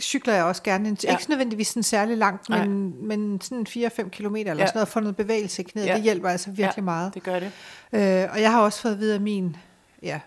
cykler 0.00 0.34
jeg 0.34 0.44
også 0.44 0.62
gerne. 0.62 0.88
En, 0.88 0.96
Ja. 1.04 1.10
Ikke 1.10 1.30
nødvendigvis 1.30 1.68
sådan 1.68 1.82
særlig 1.82 2.16
langt, 2.18 2.48
Nej. 2.48 2.66
men, 2.66 3.06
men 3.08 3.40
sådan 3.40 3.66
4-5 3.68 4.08
kilometer 4.08 4.50
eller 4.50 4.62
Ja. 4.62 4.66
sådan 4.66 4.76
noget, 4.78 4.88
for 4.88 5.00
noget 5.00 5.16
bevægelse 5.16 5.62
i 5.62 5.64
knæet. 5.64 5.86
Ja. 5.86 5.94
Det 5.94 6.02
hjælper 6.02 6.28
altså 6.28 6.50
virkelig 6.50 6.76
ja, 6.76 6.82
meget. 6.82 7.14
det 7.14 7.22
gør 7.22 7.40
det. 7.40 7.52
Øh, 7.92 8.28
og 8.32 8.40
jeg 8.40 8.50
har 8.52 8.60
også 8.62 8.80
fået 8.80 8.92
at 8.92 8.98
vide 8.98 9.14
af 9.14 9.20
min 9.20 9.56
ja, 10.02 10.20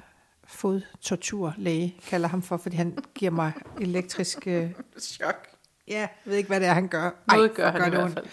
fodtorturlæge, 0.47 1.95
kalder 2.07 2.27
ham 2.27 2.41
for, 2.41 2.57
fordi 2.57 2.75
han 2.75 2.97
giver 3.15 3.31
mig 3.31 3.51
elektrisk... 3.81 4.47
Øh, 4.47 4.69
Chok. 4.99 5.47
ja, 5.87 5.99
jeg 5.99 6.09
ved 6.25 6.35
ikke, 6.37 6.47
hvad 6.47 6.59
det 6.59 6.67
er, 6.67 6.73
han 6.73 6.87
gør. 6.87 7.09
Noget 7.31 7.49
Ej, 7.49 7.55
gør 7.55 7.71
hvor 7.71 7.79
han 7.79 7.93
i 7.93 7.95
det 7.95 7.99
hvert 8.03 8.13
fald. 8.13 8.25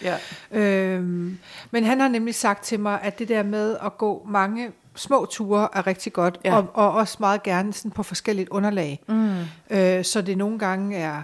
Ja. 0.51 0.59
Øhm, 0.95 1.37
men 1.71 1.83
han 1.83 1.99
har 1.99 2.07
nemlig 2.07 2.35
sagt 2.35 2.63
til 2.63 2.79
mig, 2.79 3.01
at 3.01 3.19
det 3.19 3.27
der 3.27 3.43
med 3.43 3.77
at 3.85 3.97
gå 3.97 4.25
mange 4.29 4.71
små 4.95 5.25
ture 5.25 5.67
er 5.73 5.87
rigtig 5.87 6.13
godt, 6.13 6.39
ja. 6.45 6.55
Og, 6.57 6.65
og 6.73 6.91
også 6.91 7.17
meget 7.19 7.43
gerne 7.43 7.73
sådan 7.73 7.91
på 7.91 8.03
forskelligt 8.03 8.49
underlag. 8.49 9.03
Mm. 9.07 9.33
Øh, 9.69 10.03
så 10.05 10.21
det 10.21 10.37
nogle 10.37 10.59
gange 10.59 10.97
er 10.97 11.21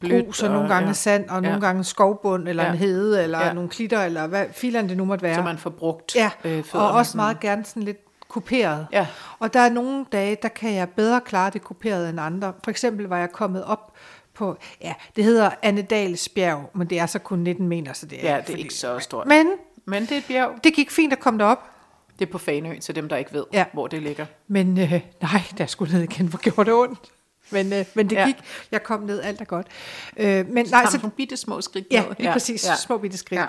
Blødt 0.00 0.24
grus, 0.24 0.42
og 0.42 0.48
nogle 0.50 0.64
og- 0.64 0.68
gange 0.68 0.86
ja. 0.86 0.92
sand, 0.92 1.28
og 1.28 1.42
Ja. 1.42 1.48
nogle 1.48 1.66
gange 1.66 1.84
skovbund, 1.84 2.48
eller 2.48 2.64
Ja. 2.64 2.70
en 2.70 2.76
hede, 2.78 3.22
eller 3.22 3.40
Ja. 3.46 3.52
nogle 3.52 3.68
klitter, 3.70 4.02
eller 4.02 4.26
hvad 4.26 4.46
filen 4.52 4.88
det 4.88 4.96
nu 4.96 5.04
måtte 5.04 5.22
være. 5.22 5.34
Så 5.34 5.42
man 5.42 5.58
får 5.58 5.70
brugt 5.70 6.16
Ja, 6.16 6.30
øh, 6.44 6.64
og 6.72 6.90
også 6.90 7.12
sådan. 7.12 7.18
meget 7.18 7.40
gerne 7.40 7.64
sådan 7.64 7.82
lidt 7.82 7.98
kuperet. 8.28 8.86
Ja. 8.92 9.06
Og 9.38 9.54
der 9.54 9.60
er 9.60 9.68
nogle 9.70 10.04
dage, 10.12 10.36
der 10.42 10.48
kan 10.48 10.74
jeg 10.74 10.88
bedre 10.88 11.20
klare 11.20 11.50
det 11.50 11.62
kuperet 11.64 12.08
end 12.10 12.20
andre. 12.20 12.52
For 12.64 12.70
eksempel 12.70 13.06
var 13.06 13.18
jeg 13.18 13.32
kommet 13.32 13.64
op 13.64 13.92
på, 14.34 14.56
ja, 14.82 14.94
det 15.16 15.24
hedder 15.24 15.50
Annedals 15.62 16.28
bjerg, 16.28 16.70
men 16.74 16.90
det 16.90 16.98
er 16.98 17.06
så 17.06 17.18
kun 17.18 17.38
19 17.38 17.68
meter, 17.68 17.92
så 17.92 18.06
det 18.06 18.18
er 18.26 18.30
Ja, 18.30 18.36
det 18.36 18.42
er 18.42 18.44
fordi- 18.46 18.60
ikke 18.62 18.74
så 18.74 18.98
stort. 18.98 19.26
Men 19.26 19.46
Men 19.86 20.02
det 20.02 20.12
er 20.12 20.16
et 20.16 20.24
bjerg. 20.28 20.50
det 20.64 20.74
gik 20.74 20.90
fint 20.90 21.12
at 21.12 21.20
komme 21.20 21.38
derop. 21.38 21.58
Det 22.18 22.26
er 22.28 22.32
på 22.32 22.38
Fanø, 22.38 22.78
til 22.78 22.94
dem, 22.94 23.08
der 23.08 23.16
ikke 23.16 23.32
ved, 23.32 23.44
Ja. 23.52 23.58
ja. 23.58 23.64
hvor 23.72 23.86
det 23.86 24.02
ligger. 24.02 24.26
Men 24.48 24.78
øh, 24.80 24.92
nej, 25.22 25.42
der 25.58 25.66
skulle 25.66 25.92
ned 25.94 26.02
igen, 26.02 26.26
hvor 26.26 26.38
gjorde 26.38 26.70
det 26.70 26.78
ondt. 26.78 26.98
Men, 27.50 27.72
øh, 27.72 27.84
men 27.94 28.10
det 28.10 28.16
Ja. 28.16 28.26
gik. 28.26 28.36
Jeg 28.72 28.82
kom 28.82 29.00
ned, 29.02 29.20
alt 29.22 29.40
er 29.40 29.44
godt. 29.44 29.66
Øh, 30.16 30.48
men 30.48 30.66
Så 30.66 30.70
nej, 30.74 30.84
så, 30.90 30.96
nogle 30.98 31.10
bitte 31.10 31.36
små 31.36 31.60
skridt 31.60 31.86
ja, 31.90 32.04
lige 32.18 32.32
præcis. 32.32 32.66
Ja. 32.66 32.76
Små 32.76 32.98
bitte 32.98 33.16
skridt. 33.18 33.40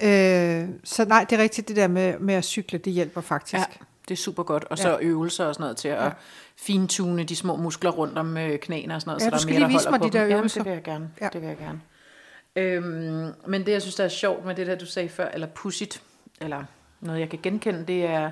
Ja. 0.00 0.62
Øh, 0.62 0.68
så 0.84 1.04
nej, 1.04 1.26
det 1.30 1.38
er 1.38 1.42
rigtigt, 1.42 1.68
det 1.68 1.76
der 1.76 1.88
med, 1.88 2.18
med 2.18 2.34
at 2.34 2.44
cykle, 2.44 2.78
det 2.78 2.92
hjælper 2.92 3.20
faktisk. 3.20 3.54
Ja, 3.54 3.64
det 4.08 4.14
er 4.14 4.16
super 4.16 4.42
godt. 4.42 4.64
Og 4.64 4.78
så 4.78 4.88
Ja. 4.88 4.96
øvelser 5.00 5.44
og 5.44 5.54
sådan 5.54 5.62
noget 5.62 5.76
til 5.76 5.88
at 5.88 6.12
fintune 6.56 7.24
de 7.24 7.36
små 7.36 7.56
muskler 7.56 7.90
rundt 7.90 8.18
om 8.18 8.36
øh, 8.36 8.58
knæene 8.58 8.94
og 8.94 9.00
sådan 9.00 9.10
noget. 9.10 9.20
Ja, 9.20 9.24
så 9.26 9.30
der 9.30 9.36
skal 9.38 9.54
er 9.54 9.58
mere, 9.58 9.68
der 9.68 9.74
vise 9.74 9.84
holder 9.88 9.90
mig 9.90 10.00
på 10.00 10.12
de 10.12 10.18
der 10.18 10.24
dem. 10.24 10.36
øvelser. 10.36 10.60
Jamen, 10.64 10.76
det 10.76 10.84
vil 10.84 10.92
jeg 10.92 10.98
gerne. 11.00 11.10
Ja. 11.20 11.24
Ja. 11.24 11.30
Det 11.32 11.40
vil 11.40 11.48
jeg 11.48 11.56
gerne. 11.58 11.80
Øhm, 12.56 13.32
men 13.46 13.66
det, 13.66 13.72
jeg 13.72 13.82
synes, 13.82 13.94
der 13.94 14.04
er 14.04 14.08
sjovt 14.08 14.44
med 14.46 14.54
det 14.54 14.66
der, 14.66 14.74
du 14.74 14.86
sagde 14.86 15.08
før, 15.08 15.28
eller 15.28 15.46
pudsigt, 15.46 16.02
eller 16.40 16.64
noget, 17.06 17.20
jeg 17.20 17.28
kan 17.28 17.38
genkende, 17.42 17.84
det 17.88 18.04
er 18.04 18.30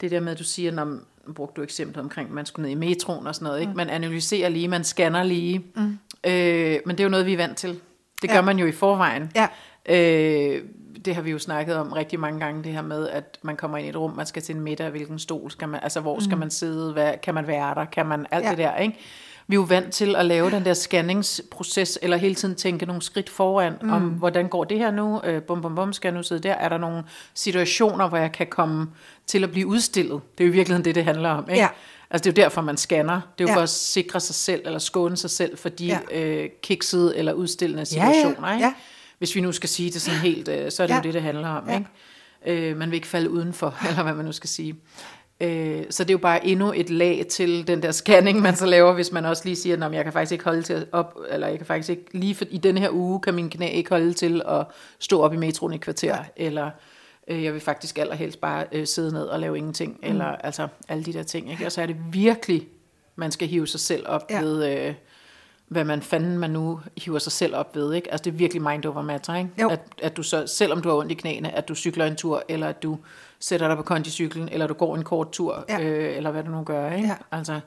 det 0.00 0.10
der 0.10 0.20
med, 0.20 0.32
at 0.32 0.38
du 0.38 0.44
siger, 0.44 0.72
når 0.72 0.84
nu 0.84 1.32
brugte 1.34 1.56
du 1.56 1.62
eksemplet 1.62 2.02
omkring, 2.02 2.28
at 2.28 2.34
man 2.34 2.46
skulle 2.46 2.68
ned 2.68 2.76
i 2.76 2.88
metroen 2.88 3.26
og 3.26 3.34
sådan 3.34 3.46
noget, 3.46 3.60
ikke? 3.60 3.72
Man 3.74 3.88
analyserer 3.90 4.48
lige, 4.48 4.68
man 4.68 4.84
scanner 4.84 5.22
lige. 5.22 5.58
Mm. 5.74 5.98
Øh, 6.26 6.80
men 6.86 6.96
det 6.96 7.00
er 7.00 7.04
jo 7.04 7.10
noget, 7.10 7.26
vi 7.26 7.32
er 7.32 7.36
vant 7.36 7.56
til. 7.56 7.80
Det 8.22 8.30
gør 8.30 8.36
Ja. 8.36 8.42
man 8.42 8.58
jo 8.58 8.66
i 8.66 8.72
forvejen. 8.72 9.32
Ja. 9.34 9.48
Øh, 9.88 10.62
det 11.04 11.14
har 11.14 11.22
vi 11.22 11.30
jo 11.30 11.38
snakket 11.38 11.76
om 11.76 11.92
rigtig 11.92 12.20
mange 12.20 12.40
gange, 12.40 12.64
det 12.64 12.72
her 12.72 12.82
med, 12.82 13.08
at 13.08 13.38
man 13.42 13.56
kommer 13.56 13.78
ind 13.78 13.86
i 13.86 13.90
et 13.90 13.96
rum, 13.96 14.10
man 14.16 14.26
skal 14.26 14.42
til 14.42 14.54
en 14.54 14.60
middag, 14.60 14.90
hvilken 14.90 15.18
stol 15.18 15.50
skal 15.50 15.68
man, 15.68 15.80
altså 15.82 16.00
hvor 16.00 16.20
skal 16.20 16.38
man 16.38 16.50
sidde, 16.50 16.92
hvad, 16.92 17.12
kan 17.22 17.34
man 17.34 17.46
være 17.46 17.74
der, 17.74 17.84
kan 17.84 18.06
man, 18.06 18.26
alt 18.30 18.44
ja. 18.44 18.50
det 18.50 18.58
der, 18.58 18.76
ikke? 18.76 18.98
Vi 19.50 19.54
er 19.54 19.58
jo 19.58 19.62
vant 19.62 19.92
til 19.92 20.16
at 20.16 20.26
lave 20.26 20.50
den 20.50 20.64
der 20.64 20.74
scanningsproces, 20.74 21.98
eller 22.02 22.16
hele 22.16 22.34
tiden 22.34 22.54
tænke 22.54 22.86
nogle 22.86 23.02
skridt 23.02 23.30
foran, 23.30 23.72
mm. 23.82 23.92
om 23.92 24.02
hvordan 24.02 24.48
går 24.48 24.64
det 24.64 24.78
her 24.78 24.90
nu, 24.90 25.20
øh, 25.24 25.42
bum 25.42 25.62
bum 25.62 25.74
bum, 25.74 25.92
skal 25.92 26.08
jeg 26.08 26.16
nu 26.16 26.22
sidde 26.22 26.42
der, 26.42 26.52
er 26.52 26.68
der 26.68 26.78
nogle 26.78 27.02
situationer, 27.34 28.08
hvor 28.08 28.18
jeg 28.18 28.32
kan 28.32 28.46
komme 28.46 28.86
til 29.26 29.44
at 29.44 29.50
blive 29.50 29.66
udstillet? 29.66 30.20
Det 30.38 30.44
er 30.44 30.48
jo 30.48 30.52
i 30.52 30.56
virkeligheden 30.56 30.84
det, 30.84 30.94
det 30.94 31.04
handler 31.04 31.28
om, 31.30 31.44
ikke? 31.50 31.60
Ja. 31.62 31.68
Altså 32.10 32.30
det 32.30 32.38
er 32.38 32.42
jo 32.42 32.44
derfor, 32.44 32.60
man 32.62 32.76
scanner. 32.76 33.20
Det 33.38 33.44
er 33.44 33.48
jo 33.48 33.52
Ja. 33.52 33.56
for 33.56 33.62
at 33.62 33.68
sikre 33.68 34.20
sig 34.20 34.34
selv, 34.34 34.62
eller 34.64 34.78
skåne 34.78 35.16
sig 35.16 35.30
selv 35.30 35.58
for 35.58 35.68
de 35.68 35.86
Ja. 35.86 35.98
ja. 36.10 36.20
øh, 36.20 36.48
kiksede 36.62 37.16
eller 37.16 37.32
udstillende 37.32 37.86
Ja, 37.94 38.06
ja. 38.06 38.12
situationer, 38.12 38.52
ikke? 38.52 38.64
Ja. 38.66 38.72
Hvis 39.18 39.34
vi 39.34 39.40
nu 39.40 39.52
skal 39.52 39.68
sige 39.68 39.90
det 39.90 40.02
sådan 40.02 40.20
helt, 40.20 40.48
øh, 40.48 40.70
så 40.70 40.82
er 40.82 40.86
det 40.86 40.92
Ja. 40.92 40.96
ja. 40.96 41.00
jo 41.00 41.02
det, 41.02 41.14
det 41.14 41.22
handler 41.22 41.48
om. 41.48 41.64
Ja. 41.68 41.72
Ja. 41.72 41.78
Ikke? 41.78 42.70
Øh, 42.70 42.76
man 42.76 42.90
vil 42.90 42.94
ikke 42.96 43.06
falde 43.08 43.30
udenfor, 43.30 43.74
eller 43.88 44.02
hvad 44.02 44.14
man 44.14 44.24
nu 44.24 44.32
skal 44.32 44.48
sige. 44.48 44.74
Øh, 45.40 45.84
så 45.90 46.04
det 46.04 46.10
er 46.10 46.14
jo 46.14 46.18
bare 46.18 46.46
endnu 46.46 46.72
et 46.76 46.90
lag 46.90 47.26
til 47.30 47.66
den 47.66 47.82
der 47.82 47.92
scanning, 47.92 48.40
man 48.40 48.56
så 48.56 48.66
laver, 48.66 48.92
hvis 48.92 49.12
man 49.12 49.24
også 49.24 49.42
lige 49.44 49.56
siger, 49.56 49.86
at 49.86 49.92
jeg 49.92 50.04
kan 50.04 50.12
faktisk 50.12 50.32
ikke 50.32 50.44
holde 50.44 50.62
til 50.62 50.86
op, 50.92 51.18
eller 51.30 51.48
jeg 51.48 51.56
kan 51.56 51.66
faktisk 51.66 51.90
ikke, 51.90 52.04
lige 52.12 52.34
for, 52.34 52.44
i 52.50 52.58
denne 52.58 52.80
her 52.80 52.90
uge, 52.90 53.20
kan 53.20 53.34
min 53.34 53.50
knæ 53.50 53.68
ikke 53.70 53.90
holde 53.90 54.12
til 54.12 54.42
at 54.48 54.66
stå 54.98 55.20
op 55.20 55.34
i 55.34 55.36
metroen 55.36 55.72
i 55.72 55.78
kvarter, 55.78 56.16
eller 56.36 56.70
Øh, 57.28 57.44
jeg 57.44 57.52
vil 57.52 57.60
faktisk 57.60 57.98
allerhelst 57.98 58.40
bare 58.40 58.64
øh, 58.72 58.86
sidde 58.86 59.12
ned 59.12 59.22
og 59.22 59.40
lave 59.40 59.56
ingenting, 59.56 59.92
mm. 60.02 60.08
eller 60.08 60.24
altså 60.24 60.68
alle 60.88 61.04
de 61.04 61.12
der 61.12 61.22
ting. 61.22 61.50
Ikke? 61.50 61.66
Og 61.66 61.72
så 61.72 61.82
er 61.82 61.86
det 61.86 61.96
virkelig, 62.12 62.68
man 63.16 63.32
skal 63.32 63.48
hive 63.48 63.66
sig 63.66 63.80
selv 63.80 64.04
op 64.08 64.26
Ja. 64.30 64.36
ja. 64.36 64.42
ved, 64.42 64.86
øh, 64.88 64.94
hvad 65.68 65.84
man 65.84 66.02
fanden 66.02 66.38
man 66.38 66.50
nu 66.50 66.80
hiver 66.96 67.18
sig 67.18 67.32
selv 67.32 67.56
op 67.56 67.76
ved. 67.76 67.94
Ikke? 67.94 68.10
Altså 68.12 68.24
det 68.24 68.30
er 68.30 68.36
virkelig 68.36 68.62
mind 68.62 68.84
over 68.84 69.02
matter. 69.02 69.34
Ikke? 69.34 69.50
Jo. 69.62 69.68
At, 69.68 69.80
at 70.02 70.16
du 70.16 70.22
så, 70.22 70.46
selvom 70.46 70.82
du 70.82 70.88
har 70.88 70.96
ondt 70.96 71.12
i 71.12 71.14
knæene, 71.14 71.56
at 71.56 71.68
du 71.68 71.74
cykler 71.74 72.06
en 72.06 72.16
tur, 72.16 72.42
eller 72.48 72.68
at 72.68 72.82
du 72.82 72.98
sætter 73.40 73.68
dig 73.68 73.76
på 73.76 73.82
kondicyklen, 73.82 74.48
eller 74.48 74.66
du 74.66 74.74
går 74.74 74.96
en 74.96 75.04
kort 75.04 75.30
tur, 75.32 75.64
Ja. 75.68 75.80
øh, 75.80 76.16
eller 76.16 76.30
hvad 76.30 76.44
du 76.44 76.50
nu 76.50 76.62
gør. 76.62 76.92
Ikke? 76.92 77.08
Ja. 77.08 77.16
Altså, 77.32 77.60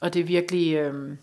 og 0.00 0.14
det 0.14 0.20
er 0.20 0.24
virkelig... 0.24 0.74
Øh, 0.74 1.16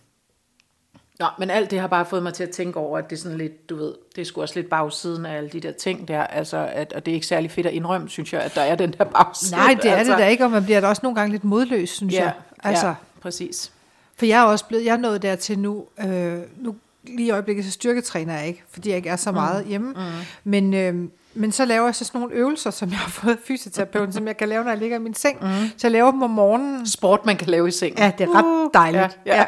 Nå, 1.19 1.25
men 1.39 1.49
alt 1.49 1.71
det 1.71 1.79
har 1.79 1.87
bare 1.87 2.05
fået 2.05 2.23
mig 2.23 2.33
til 2.33 2.43
at 2.43 2.49
tænke 2.49 2.79
over, 2.79 2.97
at 2.97 3.09
det 3.09 3.15
er 3.15 3.19
sådan 3.19 3.37
lidt, 3.37 3.69
du 3.69 3.75
ved, 3.75 3.93
det 4.15 4.21
er 4.21 4.25
sgu 4.25 4.41
også 4.41 4.55
lidt 4.59 4.69
bagsiden 4.69 5.25
af 5.25 5.37
alle 5.37 5.49
de 5.49 5.59
der 5.59 5.71
ting 5.71 6.07
der, 6.07 6.23
altså, 6.23 6.69
at, 6.73 6.93
og 6.93 7.05
det 7.05 7.11
er 7.11 7.15
ikke 7.15 7.27
særlig 7.27 7.51
fedt 7.51 7.67
at 7.67 7.73
indrømme, 7.73 8.09
synes 8.09 8.33
jeg, 8.33 8.41
at 8.41 8.55
der 8.55 8.61
er 8.61 8.75
den 8.75 8.93
der 8.93 9.03
bagside. 9.03 9.55
Nej, 9.55 9.77
det 9.81 9.91
er 9.91 9.95
altså. 9.95 10.11
det 10.13 10.19
da 10.19 10.27
ikke, 10.27 10.43
og 10.45 10.51
man 10.51 10.63
bliver 10.63 10.81
da 10.81 10.87
også 10.87 10.99
nogle 11.03 11.15
gange 11.15 11.31
lidt 11.31 11.43
modløs, 11.43 11.89
synes 11.89 12.13
Ja, 12.13 12.23
jeg. 12.23 12.33
Altså, 12.63 12.87
ja, 12.87 12.93
præcis. 13.21 13.71
For 14.15 14.25
jeg 14.25 14.41
er 14.41 14.45
også 14.45 14.65
blevet, 14.65 14.85
jeg 14.85 14.93
er 14.93 14.97
nået 14.97 15.21
dertil 15.21 15.59
nu, 15.59 15.85
øh, 15.99 16.39
nu 16.57 16.75
lige 17.15 17.27
i 17.27 17.31
øjeblikket, 17.31 17.65
så 17.65 17.71
styrketræner 17.71 18.37
jeg 18.37 18.47
ikke, 18.47 18.63
fordi 18.71 18.89
jeg 18.89 18.97
ikke 18.97 19.09
er 19.09 19.15
så 19.15 19.31
meget 19.31 19.63
mm. 19.63 19.69
hjemme. 19.69 19.93
Mm. 19.93 20.01
Men, 20.43 20.73
øh, 20.73 21.09
men 21.33 21.51
så 21.51 21.65
laver 21.65 21.85
jeg 21.85 21.95
så 21.95 22.05
sådan 22.05 22.21
nogle 22.21 22.35
øvelser, 22.35 22.71
som 22.71 22.89
jeg 22.89 22.97
har 22.97 23.09
fået 23.09 23.37
fysioterapeuten, 23.47 24.13
som 24.13 24.27
jeg 24.27 24.37
kan 24.37 24.49
lave, 24.49 24.63
når 24.63 24.71
jeg 24.71 24.79
ligger 24.79 24.97
i 24.97 25.01
min 25.01 25.13
seng. 25.13 25.37
Mm. 25.41 25.47
Så 25.77 25.87
jeg 25.87 25.91
laver 25.91 26.11
dem 26.11 26.21
om 26.21 26.29
morgenen. 26.29 26.87
Sport, 26.87 27.25
man 27.25 27.37
kan 27.37 27.47
lave 27.47 27.67
i 27.67 27.71
sengen. 27.71 27.99
Ja, 27.99 28.11
det 28.17 28.23
er 28.23 28.35
ret 28.35 28.73
dejligt. 28.73 29.19
Ja, 29.25 29.37
ja. 29.37 29.45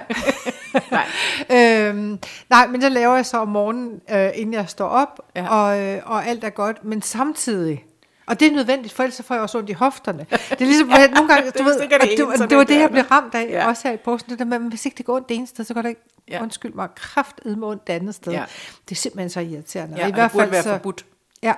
Nej. 0.91 1.05
øhm, 1.87 2.19
nej, 2.49 2.67
men 2.67 2.81
så 2.81 2.89
laver 2.89 3.15
jeg 3.15 3.25
så 3.25 3.37
om 3.37 3.47
morgenen, 3.47 4.01
øh, 4.11 4.29
inden 4.33 4.53
jeg 4.53 4.65
står 4.67 4.87
op, 4.87 5.19
ja. 5.35 5.43
Ja. 5.43 5.49
og, 5.49 5.79
øh, 5.79 6.01
og 6.05 6.27
alt 6.27 6.43
er 6.43 6.49
godt, 6.49 6.85
men 6.85 7.01
samtidig, 7.01 7.85
og 8.29 8.39
det 8.39 8.47
er 8.47 8.51
nødvendigt, 8.51 8.93
for 8.93 9.03
ellers 9.03 9.15
så 9.15 9.23
får 9.23 9.35
jeg 9.35 9.41
også 9.41 9.57
ondt 9.57 9.69
i 9.69 9.73
hofterne. 9.73 10.27
Det 10.29 10.51
er 10.51 10.55
ligesom, 10.65 10.89
at 10.93 11.11
nogle 11.11 11.27
gange, 11.33 11.51
du 11.51 11.57
Det 11.57 11.65
ved, 11.65 11.75
og 11.81 11.89
det 11.89 12.01
det, 12.01 12.19
eneste, 12.19 12.43
og 12.43 12.49
det 12.49 12.57
var 12.57 12.63
det, 12.63 12.79
jeg 12.79 12.89
blev 12.89 13.03
ramt 13.03 13.35
af, 13.35 13.43
ja. 13.43 13.49
Ja. 13.49 13.67
også 13.67 13.87
her 13.87 13.93
i 13.95 13.97
posten, 13.97 14.31
det 14.31 14.39
der 14.39 14.45
med, 14.45 14.57
at 14.57 14.63
hvis 14.63 14.85
ikke 14.85 14.97
det 14.97 15.05
går 15.05 15.15
ondt 15.15 15.29
det 15.29 15.35
ene 15.35 15.47
sted, 15.47 15.65
så 15.65 15.73
går 15.73 15.81
det 15.81 15.89
ikke, 15.89 16.01
ja. 16.27 16.33
Ja. 16.35 16.41
undskyld 16.43 16.73
mig, 16.73 16.89
kraftedme 16.95 17.65
ondt 17.65 17.87
det 17.87 17.93
andet 17.93 18.15
sted. 18.15 18.31
Ja. 18.33 18.39
Ja. 18.39 18.45
Det 18.89 18.91
er 18.95 18.99
simpelthen 18.99 19.29
så 19.29 19.39
irriterende. 19.39 19.97
Ja, 19.97 20.03
Og 20.03 20.09
I 20.09 20.13
hvert 20.13 20.31
fald 20.31 20.49
være 20.49 20.63
så, 20.63 20.69
forbudt. 20.69 21.05
Ja, 21.43 21.53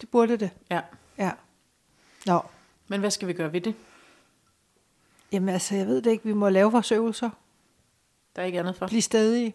det 0.00 0.08
burde 0.08 0.36
det. 0.36 0.50
Ja. 0.70 0.80
Ja. 1.18 1.30
Nå, 2.26 2.40
Men 2.88 3.00
hvad 3.00 3.10
skal 3.10 3.28
vi 3.28 3.32
gøre 3.32 3.52
ved 3.52 3.60
det? 3.60 3.74
jamen 5.32 5.48
altså, 5.48 5.74
jeg 5.74 5.86
ved 5.86 6.02
det 6.02 6.10
ikke, 6.10 6.24
vi 6.24 6.32
må 6.32 6.48
lave 6.48 6.72
vores 6.72 6.92
øvelser, 6.92 7.30
Der 8.36 8.42
er 8.42 8.46
ikke 8.46 8.58
andet 8.58 8.76
for. 8.76 8.86
blive 8.86 9.02
stadige, 9.02 9.54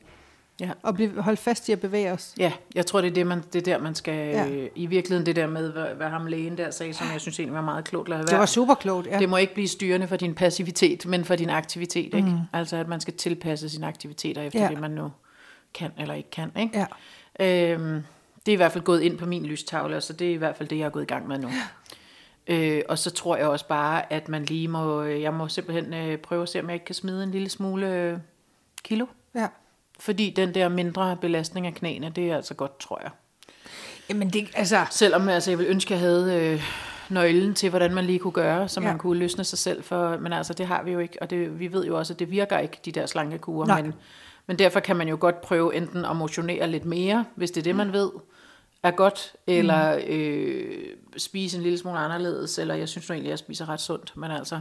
Ja. 0.60 0.70
og 0.84 0.94
blive, 0.94 1.22
holde 1.22 1.38
fast 1.38 1.70
i 1.70 1.72
at 1.72 1.80
bevæge 1.80 2.12
os. 2.12 2.34
Ja, 2.38 2.52
jeg 2.76 2.86
tror, 2.86 3.02
det 3.02 3.10
er, 3.10 3.14
det, 3.14 3.28
man, 3.28 3.44
det 3.54 3.60
er 3.60 3.64
der, 3.64 3.78
man 3.84 3.96
skal... 3.96 4.14
Ja. 4.14 4.46
Ja. 4.46 4.68
I 4.76 4.86
virkeligheden 4.86 5.26
det 5.26 5.36
der 5.36 5.48
med, 5.48 5.72
hvad, 5.72 5.86
hvad 5.86 6.08
ham 6.08 6.26
lægen 6.26 6.58
der 6.58 6.72
sagde, 6.72 6.94
som 6.94 7.08
jeg 7.14 7.22
synes 7.22 7.40
egentlig 7.40 7.56
var 7.56 7.62
meget 7.62 7.86
klogt. 7.86 8.10
Lad 8.10 8.24
Det 8.24 8.38
var 8.38 8.46
super 8.46 8.76
klogt, 8.76 9.08
ja. 9.08 9.20
Det 9.20 9.30
må 9.30 9.38
ikke 9.38 9.54
blive 9.54 9.68
styrende 9.68 10.08
for 10.08 10.16
din 10.16 10.36
passivitet, 10.36 11.06
men 11.06 11.26
for 11.26 11.36
din 11.36 11.50
aktivitet. 11.50 12.14
Ikke? 12.14 12.30
Mm. 12.30 12.38
Altså, 12.54 12.78
at 12.78 12.88
man 12.88 13.00
skal 13.02 13.14
tilpasse 13.14 13.70
sine 13.70 13.88
aktiviteter 13.88 14.42
efter 14.42 14.60
Ja. 14.60 14.66
ja. 14.66 14.72
det, 14.72 14.80
man 14.80 14.92
nu 14.92 15.12
kan 15.74 15.92
eller 15.98 16.14
ikke 16.14 16.30
kan. 16.30 16.52
Ikke? 16.60 16.86
Ja. 17.40 17.74
Øhm, 17.74 18.04
det 18.46 18.52
er 18.52 18.54
i 18.54 18.56
hvert 18.56 18.72
fald 18.72 18.84
gået 18.84 19.02
ind 19.02 19.18
på 19.18 19.26
min 19.26 19.46
lystavle, 19.46 20.02
så 20.02 20.14
det 20.14 20.28
er 20.28 20.32
i 20.32 20.38
hvert 20.38 20.56
fald 20.56 20.70
det, 20.70 20.78
jeg 20.78 20.86
er 20.86 20.90
gået 20.90 21.04
i 21.04 21.06
gang 21.06 21.28
med 21.28 21.40
nu. 21.40 21.50
Øh, 22.48 22.82
og 22.90 22.98
så 22.98 23.12
tror 23.12 23.38
jeg 23.38 23.48
også 23.48 23.68
bare, 23.68 24.14
at 24.14 24.30
man 24.30 24.46
lige 24.46 24.68
må, 24.68 25.04
jeg 25.04 25.34
må 25.34 25.48
simpelthen 25.48 25.94
øh, 25.94 26.18
prøve 26.18 26.44
at 26.44 26.50
se, 26.50 26.60
om 26.60 26.66
jeg 26.68 26.74
ikke 26.74 26.86
kan 26.86 26.96
smide 26.96 27.24
en 27.24 27.32
lille 27.32 27.50
smule 27.50 27.94
øh, 27.94 28.18
kilo. 28.84 29.06
ja. 29.36 29.48
Fordi 30.00 30.30
den 30.30 30.54
der 30.54 30.68
mindre 30.70 31.18
belastning 31.22 31.68
af 31.68 31.74
knæene, 31.74 32.10
det 32.16 32.32
er 32.32 32.36
altså 32.36 32.54
godt, 32.54 32.80
tror 32.80 33.00
jeg. 33.04 33.12
Jamen 34.10 34.30
det, 34.30 34.48
altså, 34.56 34.86
Selvom 34.92 35.30
altså, 35.30 35.52
jeg 35.52 35.58
vil 35.60 35.68
ønske, 35.68 35.94
at 35.94 36.02
jeg 36.02 36.10
havde 36.10 36.36
øh, 36.54 36.64
nøglen 37.10 37.54
til, 37.54 37.70
hvordan 37.70 37.94
man 37.94 38.06
lige 38.06 38.20
kunne 38.20 38.32
gøre, 38.34 38.68
så 38.68 38.82
Ja. 38.82 38.88
man 38.88 38.98
kunne 38.98 39.20
løsne 39.20 39.44
sig 39.44 39.60
selv. 39.60 39.84
For, 39.84 40.18
men 40.18 40.34
altså, 40.34 40.54
det 40.54 40.68
har 40.68 40.84
vi 40.84 40.92
jo 40.92 41.00
ikke, 41.00 41.18
og 41.22 41.30
det, 41.30 41.60
vi 41.60 41.74
ved 41.74 41.86
jo 41.86 41.98
også, 41.98 42.14
at 42.14 42.20
det 42.20 42.32
virker 42.32 42.58
ikke, 42.60 42.78
de 42.86 42.92
der 42.92 43.06
slankekurer. 43.06 43.68
Nej. 43.68 43.82
Men, 43.82 43.94
men 44.48 44.60
derfor 44.60 44.80
kan 44.80 44.96
man 44.96 45.08
jo 45.08 45.18
godt 45.20 45.42
prøve 45.42 45.76
enten 45.76 46.06
at 46.06 46.16
motionere 46.16 46.68
lidt 46.68 46.86
mere, 46.86 47.26
hvis 47.36 47.52
det 47.52 47.62
er 47.62 47.64
det, 47.64 47.76
man 47.76 47.94
ved 47.94 48.10
er 48.84 48.92
godt, 48.92 49.34
eller 49.48 50.00
øh, 50.08 50.66
spise 51.18 51.58
en 51.58 51.64
lille 51.64 51.78
smule 51.78 51.98
anderledes, 52.00 52.58
eller 52.60 52.76
jeg 52.76 52.90
synes 52.90 53.10
nu 53.10 53.14
egentlig, 53.14 53.30
at 53.30 53.32
jeg 53.32 53.40
spiser 53.40 53.70
ret 53.70 53.82
sundt, 53.82 54.14
men 54.18 54.32
altså, 54.32 54.60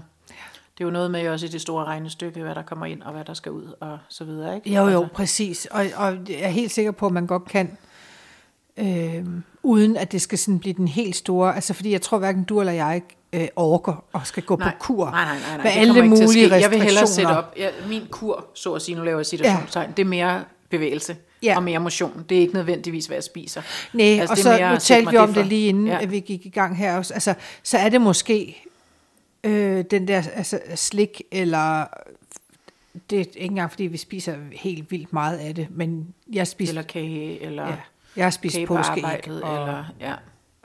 det 0.79 0.85
er 0.85 0.87
jo 0.87 0.91
noget 0.91 1.11
med 1.11 1.29
også 1.29 1.47
i 1.47 1.49
det 1.49 1.61
store 1.61 1.85
regnestykke, 1.85 2.41
hvad 2.41 2.55
der 2.55 2.63
kommer 2.63 2.87
ind, 2.87 3.03
og 3.03 3.13
hvad 3.13 3.25
der 3.25 3.35
skal 3.35 3.53
ud, 3.53 3.73
og 3.81 3.99
så 4.09 4.25
videre, 4.25 4.55
ikke? 4.57 4.71
jo 4.75 4.89
jo, 4.89 5.01
Altså, 5.03 5.15
præcis. 5.15 5.67
Og, 5.71 5.85
og 5.97 6.13
jeg 6.29 6.41
er 6.41 6.49
helt 6.49 6.73
sikker 6.73 6.91
på, 6.91 7.07
at 7.07 7.13
man 7.13 7.27
godt 7.27 7.45
kan, 7.49 7.77
øh, 8.77 9.25
uden 9.63 9.97
at 9.97 10.13
det 10.13 10.23
skal 10.23 10.39
sådan 10.39 10.59
blive 10.59 10.75
den 10.75 10.89
helt 10.89 11.17
store, 11.17 11.55
altså 11.55 11.75
fordi 11.75 11.93
jeg 11.93 12.03
tror 12.03 12.19
hverken 12.19 12.45
du 12.45 12.61
eller 12.61 12.73
jeg 12.73 13.03
øh, 13.33 13.49
orker 13.57 14.05
og 14.13 14.27
skal 14.27 14.43
gå 14.43 14.57
Nej, 14.57 14.71
på 14.71 14.77
kur 14.79 15.11
nej, 15.11 15.25
nej, 15.25 15.35
nej, 15.35 15.41
nej. 15.49 15.57
med 15.57 15.73
det 15.73 15.79
alle 15.79 16.09
mulige. 16.09 16.55
Jeg 16.55 16.71
vil 16.71 16.83
hellere 16.83 17.07
sætte 17.07 17.31
op. 17.39 17.55
Ja, 17.57 17.69
min 17.89 18.03
kur, 18.11 18.45
så 18.55 18.73
at 18.73 18.83
sige, 18.83 18.97
nu 18.97 19.05
laver 19.05 19.19
jeg 19.19 19.27
situationstegn, 19.27 19.87
ja. 19.87 19.93
det 19.97 20.03
er 20.03 20.07
mere 20.07 20.45
bevægelse 20.71 21.17
Ja. 21.43 21.57
og 21.57 21.63
mere 21.63 21.79
motion. 21.79 22.25
Det 22.29 22.37
er 22.37 22.41
ikke 22.41 22.55
nødvendigvis, 22.55 23.07
hvad 23.07 23.17
jeg 23.17 23.25
spiser. 23.25 23.63
Nej, 23.93 24.07
altså, 24.07 24.33
og 24.33 24.37
det 24.37 24.45
så 24.45 24.71
nu 24.73 24.77
talte 24.97 25.11
vi 25.11 25.17
om 25.17 25.35
for. 25.35 25.41
det 25.41 25.49
lige 25.49 25.69
inden, 25.69 25.87
ja. 25.87 26.07
Vi 26.07 26.21
gik 26.21 26.47
i 26.47 26.49
gang 26.49 26.77
her 26.77 26.97
også. 26.97 27.15
Altså, 27.15 27.35
så 27.63 27.79
er 27.79 27.89
det 27.89 28.01
måske 28.01 28.63
øh, 29.47 29.85
den 29.91 30.09
der 30.09 30.23
altså, 30.35 30.61
slik, 30.75 31.23
eller 31.31 31.87
det 33.11 33.17
er 33.17 33.21
ikke 33.21 33.41
engang, 33.41 33.71
fordi 33.71 33.85
vi 33.85 33.97
spiser 33.97 34.37
helt 34.53 34.91
vildt 34.91 35.13
meget 35.13 35.39
af 35.39 35.55
det, 35.55 35.67
men 35.71 36.15
jeg 36.33 36.47
spiser, 36.47 36.71
Eller 36.73 36.83
kage, 36.83 37.43
eller 37.43 37.67
ja, 37.67 37.77
jeg 38.17 38.25
har 38.25 38.31
spist 38.31 38.59
påskeæg 38.67 39.05
arbejdet, 39.05 39.43
og 39.43 39.59
eller 39.59 39.85
ja, 40.01 40.15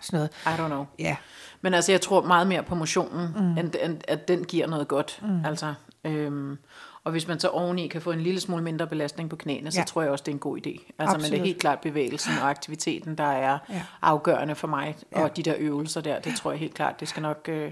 sådan 0.02 0.18
noget. 0.18 0.30
I 0.46 0.60
don't 0.62 0.68
know. 0.68 0.86
Ja, 1.00 1.16
Men 1.62 1.74
altså, 1.74 1.92
jeg 1.92 2.02
tror 2.02 2.22
meget 2.22 2.48
mere 2.48 2.64
på 2.64 2.76
motionen, 2.76 3.28
mm. 3.36 3.58
end, 3.58 3.74
end 3.84 4.02
at 4.08 4.28
den 4.28 4.44
giver 4.44 4.68
noget 4.68 4.88
godt. 4.88 5.20
Mm. 5.22 5.46
Altså, 5.46 5.74
øhm, 6.04 6.58
og 7.04 7.12
hvis 7.12 7.28
man 7.28 7.40
så 7.40 7.48
oveni 7.48 7.88
kan 7.88 8.02
få 8.02 8.12
en 8.12 8.22
lille 8.22 8.40
smule 8.40 8.64
mindre 8.64 8.88
belastning 8.88 9.30
på 9.30 9.36
knæene, 9.36 9.72
så 9.72 9.80
Ja. 9.80 9.86
tror 9.86 10.02
jeg 10.02 10.12
også, 10.12 10.24
det 10.24 10.32
er 10.32 10.36
en 10.36 10.40
god 10.40 10.58
idé. 10.58 10.70
Altså, 10.70 10.84
men 10.98 11.08
det 11.08 11.16
Absolut. 11.16 11.40
er 11.40 11.44
helt 11.46 11.60
klart 11.60 11.80
bevægelsen 11.80 12.34
og 12.42 12.50
aktiviteten, 12.50 13.18
der 13.18 13.24
er 13.24 13.58
ja. 13.70 13.82
afgørende 14.02 14.56
for 14.56 14.68
mig. 14.68 14.96
Ja. 15.16 15.24
Og 15.24 15.38
de 15.38 15.44
der 15.44 15.54
øvelser 15.58 16.02
der, 16.02 16.20
det 16.20 16.36
tror 16.36 16.52
jeg 16.52 16.60
helt 16.60 16.74
klart, 16.74 17.00
det 17.00 17.08
skal 17.08 17.22
nok... 17.22 17.50
Øh, 17.50 17.72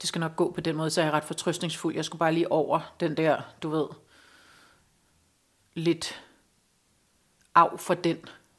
det 0.00 0.08
skal 0.08 0.20
nok 0.20 0.36
gå 0.36 0.52
på 0.52 0.60
den 0.60 0.76
måde, 0.76 0.90
så 0.90 1.00
er 1.00 1.04
jeg 1.04 1.12
ret 1.12 1.24
fortrøstningsfuld. 1.24 1.94
Jeg 1.94 2.04
skulle 2.04 2.20
bare 2.20 2.32
lige 2.32 2.52
over 2.52 2.94
den 3.00 3.16
der, 3.16 3.40
du 3.62 3.68
ved, 3.68 3.86
lidt 5.74 6.22
af 7.54 7.80
for 7.80 7.94
den 7.94 8.18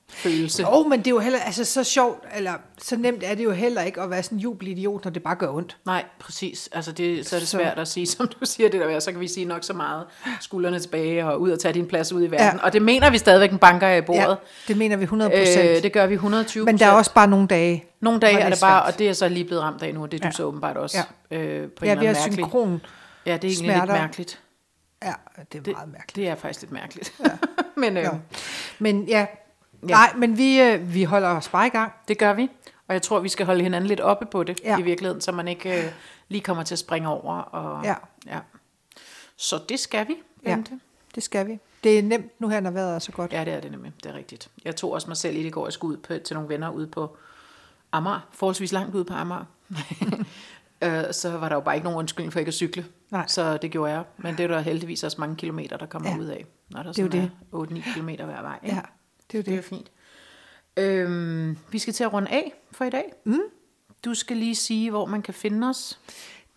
følelse. 0.10 0.62
Jo, 0.64 0.84
men 0.88 1.00
det 1.00 1.08
er 1.08 1.12
jo 1.12 1.20
heller, 1.20 1.40
altså 1.40 1.66
så 1.66 1.84
sjovt, 1.84 2.24
eller 2.36 2.54
så 2.78 2.98
nemt 2.98 3.24
er 3.24 3.36
det 3.36 3.44
jo 3.44 3.52
heller 3.52 3.82
ikke 3.82 4.02
at 4.02 4.10
være 4.10 4.24
sådan 4.24 4.38
en 4.38 4.40
jubelidiot, 4.42 5.04
når 5.06 5.12
det 5.12 5.24
bare 5.24 5.36
gør 5.36 5.50
ondt. 5.50 5.78
Nej, 5.86 6.04
præcis. 6.20 6.70
Altså 6.72 6.92
det, 6.92 7.28
så 7.28 7.36
er 7.36 7.40
det 7.40 7.48
Så- 7.48 7.58
svært 7.58 7.80
at 7.80 7.88
sige, 7.88 8.06
som 8.16 8.28
du 8.28 8.38
siger 8.46 8.70
det 8.70 8.80
der, 8.82 9.00
så 9.00 9.12
kan 9.12 9.20
vi 9.22 9.28
sige 9.28 9.46
nok 9.46 9.64
så 9.64 9.74
meget 9.74 10.06
skuldrene 10.42 10.80
tilbage 10.80 11.26
og 11.26 11.42
ud 11.42 11.52
og 11.52 11.60
tage 11.60 11.74
din 11.74 11.88
plads 11.88 12.14
ud 12.14 12.24
i 12.24 12.32
verden. 12.32 12.60
Ja. 12.60 12.66
Og 12.66 12.74
det 12.74 12.82
mener 12.82 13.10
vi 13.10 13.18
stadigvæk 13.18 13.52
en 13.52 13.58
banker 13.58 13.90
i 13.96 14.02
bordet. 14.02 14.22
Ja, 14.30 14.36
det 14.68 14.78
mener 14.78 14.98
vi 14.98 15.04
100 15.04 15.32
procent. 15.32 15.70
Øh, 15.78 15.84
det 15.84 15.94
gør 15.94 16.06
vi 16.08 16.14
120 16.14 16.66
men 16.66 16.80
der 16.80 16.86
er 16.86 16.92
også 16.92 17.14
bare 17.14 17.28
nogle 17.28 17.48
dage, 17.48 17.84
Nogle 18.00 18.20
dage 18.20 18.40
er 18.40 18.44
det 18.44 18.54
det 18.54 18.62
bare, 18.62 18.82
svært. 18.84 18.94
og 18.94 19.00
det 19.00 19.10
er 19.10 19.14
så 19.14 19.28
lige 19.30 19.46
blevet 19.46 19.64
ramt 19.64 19.84
af 19.84 19.94
nu, 19.94 20.02
og 20.04 20.12
det 20.12 20.18
er 20.18 20.22
du 20.22 20.28
Ja. 20.28 20.32
så 20.32 20.44
åbenbart 20.44 20.78
også. 20.78 20.98
Ja. 21.32 21.38
Øh, 21.38 21.70
på 21.72 21.86
anden 21.86 21.98
at 22.08 22.16
mærkelig. 22.16 22.34
synkron. 22.34 22.82
Ja, 23.26 23.32
det 23.34 23.44
er 23.44 23.48
egentlig 23.48 23.58
smerter. 23.58 23.82
lidt 23.86 23.92
mærkeligt. 23.92 24.40
Ja, 25.04 25.14
det 25.52 25.58
er 25.60 25.64
Det, 25.64 25.74
meget 25.74 25.90
mærkeligt. 25.92 26.16
det 26.16 26.28
er 26.28 26.36
faktisk 26.36 26.62
lidt 26.62 26.72
mærkeligt. 26.72 27.14
Ja. 27.20 27.30
men 27.82 27.98
øh, 27.98 28.04
Ja. 28.04 28.10
Men 28.80 29.04
ja, 29.08 29.26
Ja. 29.84 29.88
nej, 29.88 30.14
men 30.18 30.38
vi, 30.38 30.62
øh, 30.62 30.94
vi 30.94 31.04
holder 31.04 31.30
os 31.30 31.50
bare 31.50 31.68
i 31.68 31.70
gang. 31.70 31.92
det 32.08 32.18
gør 32.18 32.34
vi. 32.34 32.50
Og 32.88 32.94
jeg 32.94 33.02
tror, 33.02 33.20
vi 33.20 33.30
skal 33.30 33.46
holde 33.46 33.64
hinanden 33.64 33.88
lidt 33.88 34.00
oppe 34.02 34.26
på 34.26 34.44
det 34.44 34.60
Ja. 34.64 34.78
i 34.80 34.82
virkeligheden, 34.82 35.22
så 35.22 35.32
man 35.32 35.48
ikke 35.48 35.86
øh, 35.86 35.92
lige 36.28 36.42
kommer 36.42 36.64
til 36.64 36.76
at 36.76 36.80
springe 36.80 37.10
over. 37.10 37.36
Og, 37.38 37.84
Ja. 37.86 37.96
ja. 38.26 38.40
Så 39.38 39.60
det 39.70 39.80
skal 39.80 40.08
vi, 40.08 40.16
Ja. 40.46 40.56
Bente. 40.56 40.80
Det 41.16 41.24
skal 41.24 41.48
vi. 41.48 41.60
Det 41.84 42.00
er 42.00 42.04
nemt 42.04 42.42
nu 42.42 42.48
her, 42.50 42.60
når 42.60 42.72
vejret 42.72 42.96
er 42.96 43.00
så 43.00 43.12
godt. 43.12 43.34
Ja, 43.34 43.46
det 43.46 43.54
er 43.54 43.60
det 43.60 43.72
nemlig. 43.72 43.94
Det 44.04 44.12
er 44.12 44.16
rigtigt. 44.16 44.50
Jeg 44.66 44.76
tog 44.76 44.92
også 44.92 45.08
mig 45.08 45.18
selv 45.18 45.36
i 45.38 45.44
det 45.44 45.54
går, 45.54 45.66
jeg 45.66 45.74
skulle 45.74 45.98
ud 45.98 46.04
på, 46.04 46.14
til 46.26 46.34
nogle 46.34 46.50
venner 46.50 46.70
ude 46.70 46.88
på 46.88 47.18
Amager. 47.92 48.20
Forholdsvis 48.32 48.72
langt 48.72 48.96
ude 48.96 49.06
på 49.06 49.14
Amager. 49.14 49.46
Øh, 50.82 51.04
så 51.12 51.38
var 51.38 51.50
der 51.50 51.56
jo 51.56 51.62
bare 51.62 51.76
ikke 51.76 51.84
nogen 51.84 52.00
undskyldning 52.00 52.34
for 52.34 52.40
ikke 52.40 52.50
at 52.50 52.54
cykle. 52.54 52.86
Nej. 53.12 53.28
Så 53.28 53.58
det 53.58 53.72
gjorde 53.72 53.92
jeg. 53.94 54.04
Men 54.18 54.38
det 54.38 54.44
er 54.44 54.48
der 54.48 54.60
heldigvis 54.60 55.04
også 55.04 55.22
mange 55.22 55.36
kilometer, 55.36 55.78
der 55.78 55.86
kommer 55.86 56.10
Ja. 56.10 56.16
ja. 56.16 56.22
ud 56.22 56.26
af. 56.26 56.46
Når 56.70 56.84
der 56.84 56.92
Det 56.92 57.00
er 57.00 57.04
jo 57.04 57.12
sådan 57.12 57.78
er 57.80 57.82
8-9 57.90 57.94
kilometer 57.94 58.26
hver 58.26 58.42
vej. 58.42 58.60
Ikke? 58.64 58.76
Ja, 58.76 58.82
det 59.32 59.38
er 59.38 59.40
jo 59.40 59.42
Det 59.44 59.52
er 59.52 59.56
det. 59.56 59.66
fint. 59.66 59.92
Øhm, 60.78 61.58
vi 61.72 61.80
skal 61.80 61.94
til 61.94 62.04
at 62.04 62.14
runde 62.14 62.30
af 62.32 62.54
for 62.72 62.86
i 62.86 62.90
dag. 62.90 63.14
Mm. 63.26 63.40
Du 64.06 64.14
skal 64.14 64.38
lige 64.38 64.56
sige, 64.56 64.90
hvor 64.90 65.06
man 65.06 65.22
kan 65.22 65.34
finde 65.34 65.70
os. 65.70 66.00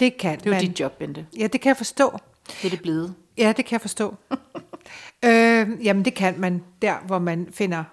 Det 0.00 0.16
kan 0.16 0.38
Det 0.38 0.46
er 0.46 0.50
jo 0.50 0.54
man. 0.54 0.60
dit 0.64 0.80
job, 0.80 0.98
Bente. 0.98 1.26
Ja, 1.38 1.46
det 1.46 1.60
kan 1.60 1.68
jeg 1.68 1.76
forstå. 1.76 2.18
Det 2.46 2.64
er 2.64 2.70
det 2.70 2.82
blevet. 2.82 3.14
Ja, 3.38 3.52
det 3.56 3.64
kan 3.64 3.72
jeg 3.72 3.80
forstå. 3.80 4.14
øh, 5.24 5.84
jamen, 5.86 6.04
det 6.04 6.14
kan 6.14 6.40
man 6.40 6.64
der, 6.82 6.98
hvor 6.98 7.18
man 7.18 7.48
finder 7.52 7.84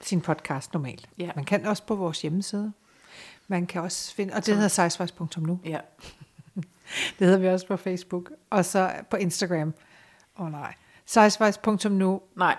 sin 0.00 0.20
podcast 0.20 0.72
normalt. 0.72 1.08
Ja. 1.18 1.30
Man 1.36 1.44
kan 1.44 1.66
også 1.66 1.82
på 1.82 1.94
vores 1.94 2.22
hjemmeside. 2.22 2.72
Man 3.48 3.66
kan 3.66 3.82
også 3.82 4.14
finde, 4.14 4.34
og 4.34 4.46
det 4.46 4.54
hedder 4.54 4.68
sejsvejs.nu. 4.68 5.60
Ja. 5.64 5.78
Det 7.18 7.26
hedder 7.26 7.38
vi 7.38 7.48
også 7.48 7.66
på 7.66 7.76
Facebook. 7.76 8.30
Og 8.50 8.64
så 8.64 8.92
på 9.10 9.16
Instagram. 9.16 9.74
Åh 10.38 10.46
oh, 10.46 10.52
nej. 10.52 10.74
Sejsvejs.nu. 11.06 12.20
Nej, 12.36 12.56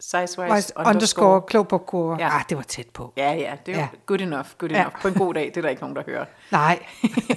Sizewise 0.00 0.44
Underscore, 0.76 0.86
underscore 0.88 1.42
klog 1.42 1.68
på 1.68 1.78
kur. 1.78 2.16
Ja. 2.18 2.24
Ja. 2.26 2.36
Ah, 2.38 2.42
det 2.48 2.56
var 2.56 2.62
tæt 2.62 2.86
på. 2.88 3.12
Ja, 3.16 3.32
ja, 3.32 3.56
det 3.66 3.74
er 3.74 3.78
ja. 3.78 3.82
Ja. 3.92 3.98
good 4.06 4.20
enough, 4.20 4.48
good 4.58 4.70
Ja. 4.70 4.76
enough. 4.80 5.00
På 5.02 5.08
en 5.08 5.14
god 5.14 5.34
dag, 5.34 5.44
det 5.46 5.56
er 5.56 5.60
der 5.62 5.68
ikke 5.68 5.82
nogen, 5.82 5.96
der 5.96 6.02
hører. 6.06 6.24
Nej. 6.52 6.78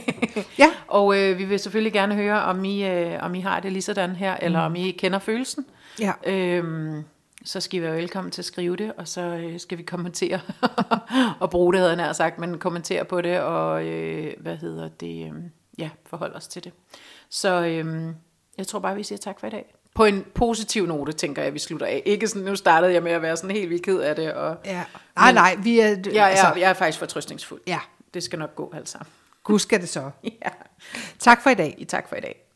ja, 0.59 0.69
Og 0.87 1.17
øh, 1.19 1.37
vi 1.37 1.45
vil 1.45 1.59
selvfølgelig 1.59 1.93
gerne 1.93 2.15
høre, 2.15 2.41
om 2.43 2.65
I, 2.65 2.83
øh, 2.89 3.23
om 3.23 3.35
I 3.35 3.39
har 3.41 3.59
det 3.59 3.71
lige 3.71 3.81
sådan 3.81 4.15
her, 4.15 4.37
eller 4.41 4.59
om 4.59 4.75
I 4.75 4.91
kender 4.91 5.19
følelsen. 5.19 5.65
ja. 5.99 6.13
Øhm, 6.25 7.03
så 7.45 7.59
skal 7.61 7.79
I 7.79 7.83
være 7.83 7.93
velkommen 7.95 8.31
til 8.31 8.41
at 8.41 8.45
skrive 8.45 8.75
det, 8.75 8.93
og 8.97 9.07
så 9.07 9.21
øh, 9.21 9.59
skal 9.59 9.77
vi 9.77 9.83
kommentere, 9.83 10.39
og 11.39 11.49
bruge 11.49 11.73
det, 11.73 11.79
havde 11.79 11.89
jeg 11.91 11.97
nær 11.97 12.13
sagt, 12.13 12.39
men 12.39 12.57
kommentere 12.59 13.05
på 13.05 13.21
det, 13.21 13.39
og 13.39 13.85
øh, 13.85 14.33
hvad 14.39 14.55
hedder 14.57 14.87
det, 14.89 15.25
øh, 15.25 15.33
ja, 15.77 15.89
forholde 16.05 16.35
os 16.35 16.47
til 16.47 16.63
det. 16.63 16.71
Så 17.29 17.61
øh, 17.65 18.13
jeg 18.57 18.67
tror 18.67 18.79
bare, 18.79 18.95
vi 18.95 19.03
siger 19.03 19.19
tak 19.19 19.39
for 19.39 19.47
i 19.47 19.49
dag. 19.49 19.73
På 19.97 20.05
en 20.05 20.25
positiv 20.33 20.85
note, 20.85 21.11
tænker 21.13 21.43
jeg, 21.43 21.53
vi 21.53 21.59
slutter 21.59 21.85
af. 21.87 22.01
Ikke 22.05 22.27
sådan, 22.27 22.43
nu 22.43 22.55
startede 22.55 22.93
jeg 22.93 23.03
med 23.03 23.11
at 23.11 23.21
være 23.21 23.37
sådan 23.37 23.51
helt 23.55 23.69
vildt 23.69 23.83
ked 23.83 23.99
af 23.99 24.15
det, 24.15 24.33
og 24.33 24.55
ja. 24.65 24.83
Nej, 25.15 25.31
nej, 25.31 25.55
vi 25.59 25.79
er... 25.79 25.87
jeg, 25.87 26.05
jeg, 26.13 26.29
altså, 26.29 26.53
jeg 26.57 26.69
er 26.69 26.73
faktisk 26.73 26.99
fortrøstningsfuld. 26.99 27.61
Ja, 27.67 27.79
Det 28.13 28.23
skal 28.23 28.39
nok 28.39 28.55
gå 28.55 28.73
alt 28.75 28.89
sammen. 28.89 29.07
gud 29.43 29.59
skal 29.59 29.81
det 29.81 29.89
så. 29.89 30.09
Ja. 30.23 30.49
Tak 31.19 31.43
for 31.43 31.49
i 31.49 31.53
dag. 31.53 31.85
Tak 31.89 32.09
for 32.09 32.15
i 32.15 32.19
dag. 32.19 32.46